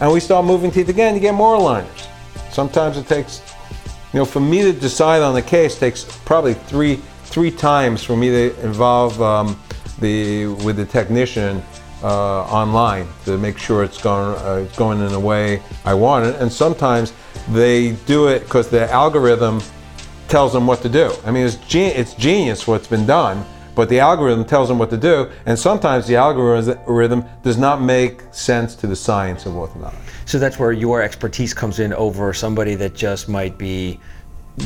and 0.00 0.12
we 0.12 0.20
start 0.20 0.44
moving 0.44 0.70
teeth 0.70 0.90
again. 0.90 1.14
You 1.14 1.20
get 1.20 1.34
more 1.34 1.56
aligners. 1.56 2.08
Sometimes 2.50 2.96
it 2.96 3.06
takes, 3.06 3.42
you 4.12 4.18
know, 4.18 4.24
for 4.24 4.40
me 4.40 4.62
to 4.62 4.72
decide 4.72 5.22
on 5.22 5.34
the 5.34 5.42
case 5.42 5.78
takes 5.78 6.04
probably 6.24 6.54
three 6.54 6.96
three 7.24 7.50
times 7.50 8.02
for 8.02 8.16
me 8.16 8.30
to 8.30 8.60
involve 8.64 9.20
um, 9.20 9.60
the 10.00 10.46
with 10.64 10.76
the 10.76 10.86
technician 10.86 11.62
uh, 12.02 12.42
online 12.44 13.06
to 13.24 13.36
make 13.36 13.58
sure 13.58 13.84
it's 13.84 14.00
going 14.00 14.36
uh, 14.40 14.64
it's 14.66 14.76
going 14.76 15.00
in 15.00 15.08
the 15.08 15.20
way 15.20 15.62
I 15.84 15.94
want 15.94 16.26
it. 16.26 16.36
And 16.36 16.50
sometimes 16.50 17.12
they 17.50 17.92
do 18.06 18.28
it 18.28 18.40
because 18.40 18.68
the 18.68 18.90
algorithm 18.90 19.60
tells 20.28 20.52
them 20.52 20.66
what 20.66 20.82
to 20.82 20.88
do. 20.88 21.12
I 21.24 21.30
mean, 21.30 21.46
it's, 21.46 21.56
gen- 21.56 21.96
it's 21.96 22.14
genius 22.14 22.66
what's 22.66 22.86
been 22.86 23.06
done, 23.06 23.44
but 23.74 23.88
the 23.88 23.98
algorithm 23.98 24.44
tells 24.44 24.68
them 24.68 24.78
what 24.78 24.90
to 24.90 24.96
do, 24.96 25.30
and 25.46 25.58
sometimes 25.58 26.06
the 26.06 26.16
algorithm 26.16 27.24
does 27.42 27.56
not 27.56 27.80
make 27.80 28.22
sense 28.30 28.74
to 28.76 28.86
the 28.86 28.96
science 28.96 29.46
of 29.46 29.54
orthodontics. 29.54 30.07
So 30.28 30.38
that's 30.38 30.58
where 30.58 30.72
your 30.72 31.00
expertise 31.00 31.54
comes 31.54 31.78
in 31.78 31.94
over 31.94 32.34
somebody 32.34 32.74
that 32.74 32.94
just 32.94 33.30
might 33.30 33.56
be 33.56 33.98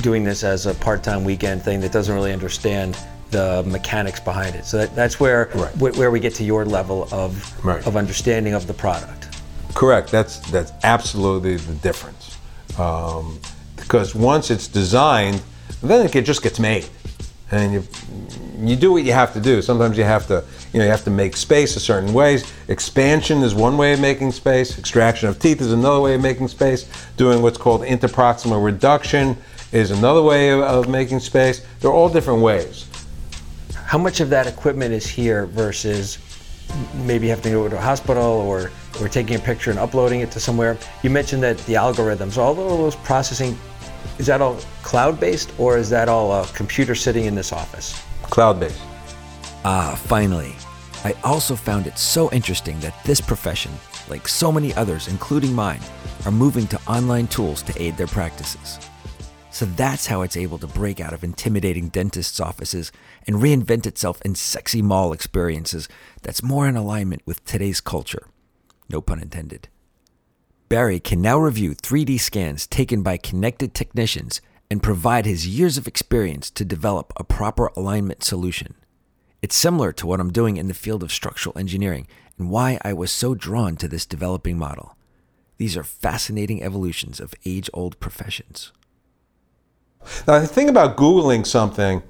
doing 0.00 0.24
this 0.24 0.42
as 0.42 0.66
a 0.66 0.74
part-time 0.74 1.22
weekend 1.22 1.62
thing 1.62 1.80
that 1.82 1.92
doesn't 1.92 2.12
really 2.12 2.32
understand 2.32 2.98
the 3.30 3.62
mechanics 3.64 4.18
behind 4.18 4.56
it. 4.56 4.66
So 4.66 4.78
that, 4.78 4.96
that's 4.96 5.20
where 5.20 5.50
Right. 5.54 5.70
wh- 5.74 5.96
where 5.96 6.10
we 6.10 6.18
get 6.18 6.34
to 6.34 6.44
your 6.44 6.64
level 6.64 7.06
of 7.12 7.64
Right. 7.64 7.86
of 7.86 7.96
understanding 7.96 8.54
of 8.54 8.66
the 8.66 8.74
product. 8.74 9.28
Correct. 9.72 10.10
That's 10.10 10.38
that's 10.50 10.72
absolutely 10.82 11.58
the 11.58 11.74
difference. 11.74 12.36
Um, 12.76 13.38
because 13.76 14.16
once 14.16 14.50
it's 14.50 14.66
designed, 14.66 15.42
then 15.80 16.10
it 16.12 16.22
just 16.22 16.42
gets 16.42 16.58
made, 16.58 16.86
and 17.52 17.72
you 17.72 17.86
you 18.58 18.76
do 18.76 18.92
what 18.92 19.04
you 19.04 19.12
have 19.12 19.32
to 19.34 19.40
do. 19.40 19.60
Sometimes 19.60 19.98
you 19.98 20.04
have 20.04 20.26
to 20.28 20.44
you 20.72 20.78
know 20.78 20.84
you 20.84 20.90
have 20.90 21.04
to 21.04 21.10
make 21.10 21.36
space 21.36 21.76
a 21.76 21.80
certain 21.80 22.12
ways. 22.12 22.50
Expansion 22.68 23.42
is 23.42 23.54
one 23.54 23.76
way 23.76 23.92
of 23.92 24.00
making 24.00 24.32
space. 24.32 24.78
Extraction 24.78 25.28
of 25.28 25.38
teeth 25.38 25.60
is 25.60 25.72
another 25.72 26.00
way 26.00 26.14
of 26.14 26.22
making 26.22 26.48
space. 26.48 26.90
Doing 27.16 27.42
what's 27.42 27.58
called 27.58 27.82
interproximal 27.82 28.64
reduction 28.64 29.36
is 29.72 29.90
another 29.90 30.22
way 30.22 30.50
of, 30.50 30.60
of 30.60 30.88
making 30.88 31.20
space. 31.20 31.64
They're 31.80 31.92
all 31.92 32.08
different 32.08 32.42
ways. 32.42 32.88
How 33.74 33.98
much 33.98 34.20
of 34.20 34.30
that 34.30 34.46
equipment 34.46 34.94
is 34.94 35.06
here 35.06 35.46
versus 35.46 36.18
maybe 36.94 37.28
having 37.28 37.44
to 37.44 37.50
go 37.50 37.68
to 37.68 37.76
a 37.76 37.80
hospital 37.80 38.22
or, 38.22 38.70
or 39.00 39.08
taking 39.08 39.36
a 39.36 39.38
picture 39.38 39.70
and 39.70 39.78
uploading 39.78 40.20
it 40.20 40.30
to 40.32 40.40
somewhere? 40.40 40.78
You 41.02 41.10
mentioned 41.10 41.42
that 41.42 41.58
the 41.66 41.74
algorithms, 41.74 42.38
all 42.38 42.54
those 42.54 42.96
processing, 42.96 43.58
is 44.18 44.26
that 44.26 44.40
all 44.40 44.56
cloud 44.82 45.18
based 45.18 45.52
or 45.58 45.78
is 45.78 45.90
that 45.90 46.08
all 46.08 46.32
a 46.32 46.46
computer 46.48 46.94
sitting 46.94 47.24
in 47.24 47.34
this 47.34 47.52
office? 47.52 48.02
Cloud-based. 48.22 48.80
Ah, 49.64 49.98
finally. 50.06 50.54
I 51.04 51.14
also 51.24 51.56
found 51.56 51.86
it 51.86 51.98
so 51.98 52.30
interesting 52.30 52.78
that 52.80 52.94
this 53.04 53.20
profession, 53.20 53.72
like 54.08 54.28
so 54.28 54.52
many 54.52 54.72
others, 54.74 55.08
including 55.08 55.52
mine, 55.52 55.80
are 56.24 56.30
moving 56.30 56.66
to 56.68 56.80
online 56.86 57.26
tools 57.26 57.62
to 57.62 57.82
aid 57.82 57.96
their 57.96 58.06
practices. 58.06 58.78
So 59.50 59.66
that's 59.66 60.06
how 60.06 60.22
it's 60.22 60.36
able 60.36 60.58
to 60.58 60.66
break 60.66 61.00
out 61.00 61.12
of 61.12 61.22
intimidating 61.22 61.88
dentists' 61.88 62.40
offices 62.40 62.90
and 63.26 63.36
reinvent 63.36 63.86
itself 63.86 64.22
in 64.22 64.34
sexy 64.34 64.80
mall 64.80 65.12
experiences 65.12 65.88
that's 66.22 66.42
more 66.42 66.66
in 66.66 66.76
alignment 66.76 67.22
with 67.26 67.44
today's 67.44 67.80
culture. 67.80 68.28
No 68.88 69.00
pun 69.00 69.20
intended. 69.20 69.68
Barry 70.72 71.00
can 71.00 71.20
now 71.20 71.38
review 71.38 71.74
3D 71.74 72.18
scans 72.18 72.66
taken 72.66 73.02
by 73.02 73.18
connected 73.18 73.74
technicians 73.74 74.40
and 74.70 74.82
provide 74.82 75.26
his 75.26 75.46
years 75.46 75.76
of 75.76 75.86
experience 75.86 76.48
to 76.48 76.64
develop 76.64 77.12
a 77.14 77.24
proper 77.24 77.66
alignment 77.76 78.24
solution. 78.24 78.76
It's 79.42 79.54
similar 79.54 79.92
to 79.92 80.06
what 80.06 80.18
I'm 80.18 80.32
doing 80.32 80.56
in 80.56 80.68
the 80.68 80.72
field 80.72 81.02
of 81.02 81.12
structural 81.12 81.58
engineering 81.58 82.06
and 82.38 82.48
why 82.48 82.78
I 82.80 82.94
was 82.94 83.12
so 83.12 83.34
drawn 83.34 83.76
to 83.76 83.86
this 83.86 84.06
developing 84.06 84.56
model. 84.56 84.96
These 85.58 85.76
are 85.76 85.84
fascinating 85.84 86.62
evolutions 86.62 87.20
of 87.20 87.34
age 87.44 87.68
old 87.74 88.00
professions. 88.00 88.72
Now, 90.26 90.38
the 90.38 90.46
thing 90.46 90.70
about 90.70 90.96
Googling 90.96 91.46
something, 91.46 92.02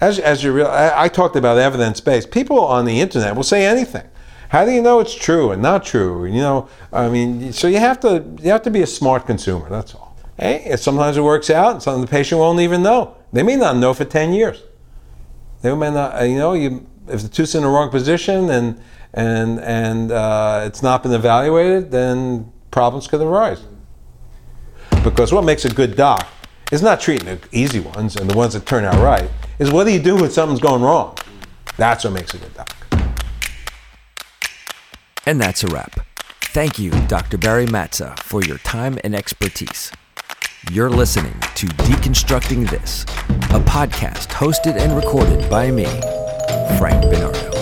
as, 0.00 0.20
as 0.20 0.44
you 0.44 0.52
real, 0.52 0.68
I, 0.68 1.06
I 1.06 1.08
talked 1.08 1.34
about 1.34 1.58
evidence 1.58 2.00
based. 2.00 2.30
People 2.30 2.60
on 2.60 2.84
the 2.84 3.00
internet 3.00 3.34
will 3.34 3.42
say 3.42 3.66
anything. 3.66 4.08
How 4.54 4.64
do 4.64 4.70
you 4.70 4.82
know 4.82 5.00
it's 5.00 5.16
true 5.16 5.50
and 5.50 5.60
not 5.60 5.84
true? 5.84 6.26
You 6.26 6.40
know, 6.40 6.68
I 6.92 7.08
mean, 7.08 7.52
so 7.52 7.66
you 7.66 7.80
have 7.80 7.98
to 8.02 8.24
you 8.40 8.50
have 8.50 8.62
to 8.62 8.70
be 8.70 8.82
a 8.82 8.86
smart 8.86 9.26
consumer. 9.26 9.68
That's 9.68 9.96
all. 9.96 10.16
Hey, 10.38 10.76
sometimes 10.76 11.16
it 11.16 11.22
works 11.22 11.50
out, 11.50 11.72
and 11.72 11.82
sometimes 11.82 12.08
the 12.08 12.10
patient 12.12 12.38
won't 12.38 12.60
even 12.60 12.80
know. 12.80 13.16
They 13.32 13.42
may 13.42 13.56
not 13.56 13.76
know 13.76 13.92
for 13.94 14.04
ten 14.04 14.32
years. 14.32 14.62
They 15.62 15.74
may 15.74 15.90
not. 15.90 16.22
You 16.22 16.36
know, 16.36 16.52
you 16.52 16.86
if 17.08 17.22
the 17.22 17.28
tooth's 17.28 17.56
in 17.56 17.64
the 17.64 17.68
wrong 17.68 17.90
position 17.90 18.48
and 18.48 18.80
and 19.12 19.58
and 19.58 20.12
uh, 20.12 20.62
it's 20.66 20.84
not 20.84 21.02
been 21.02 21.14
evaluated, 21.14 21.90
then 21.90 22.52
problems 22.70 23.08
could 23.08 23.22
arise. 23.22 23.60
Because 25.02 25.32
what 25.32 25.42
makes 25.42 25.64
a 25.64 25.68
good 25.68 25.96
doc 25.96 26.28
is 26.70 26.80
not 26.80 27.00
treating 27.00 27.26
the 27.26 27.40
easy 27.50 27.80
ones 27.80 28.14
and 28.14 28.30
the 28.30 28.36
ones 28.36 28.52
that 28.52 28.66
turn 28.66 28.84
out 28.84 29.02
right. 29.02 29.28
Is 29.58 29.72
what 29.72 29.82
do 29.82 29.90
you 29.90 30.00
do 30.00 30.14
when 30.14 30.30
something's 30.30 30.60
going 30.60 30.82
wrong? 30.82 31.18
That's 31.76 32.04
what 32.04 32.12
makes 32.12 32.34
a 32.34 32.38
good 32.38 32.54
doc. 32.54 32.73
And 35.26 35.40
that's 35.40 35.64
a 35.64 35.68
wrap. 35.68 36.00
Thank 36.52 36.78
you, 36.78 36.90
Dr. 37.08 37.38
Barry 37.38 37.66
Matza, 37.66 38.18
for 38.20 38.44
your 38.44 38.58
time 38.58 38.98
and 39.02 39.14
expertise. 39.14 39.90
You're 40.70 40.90
listening 40.90 41.34
to 41.56 41.66
Deconstructing 41.66 42.68
This, 42.70 43.02
a 43.50 43.60
podcast 43.60 44.28
hosted 44.28 44.76
and 44.76 44.94
recorded 44.94 45.48
by 45.50 45.70
me, 45.70 45.86
Frank 46.78 47.02
Bernardo. 47.02 47.53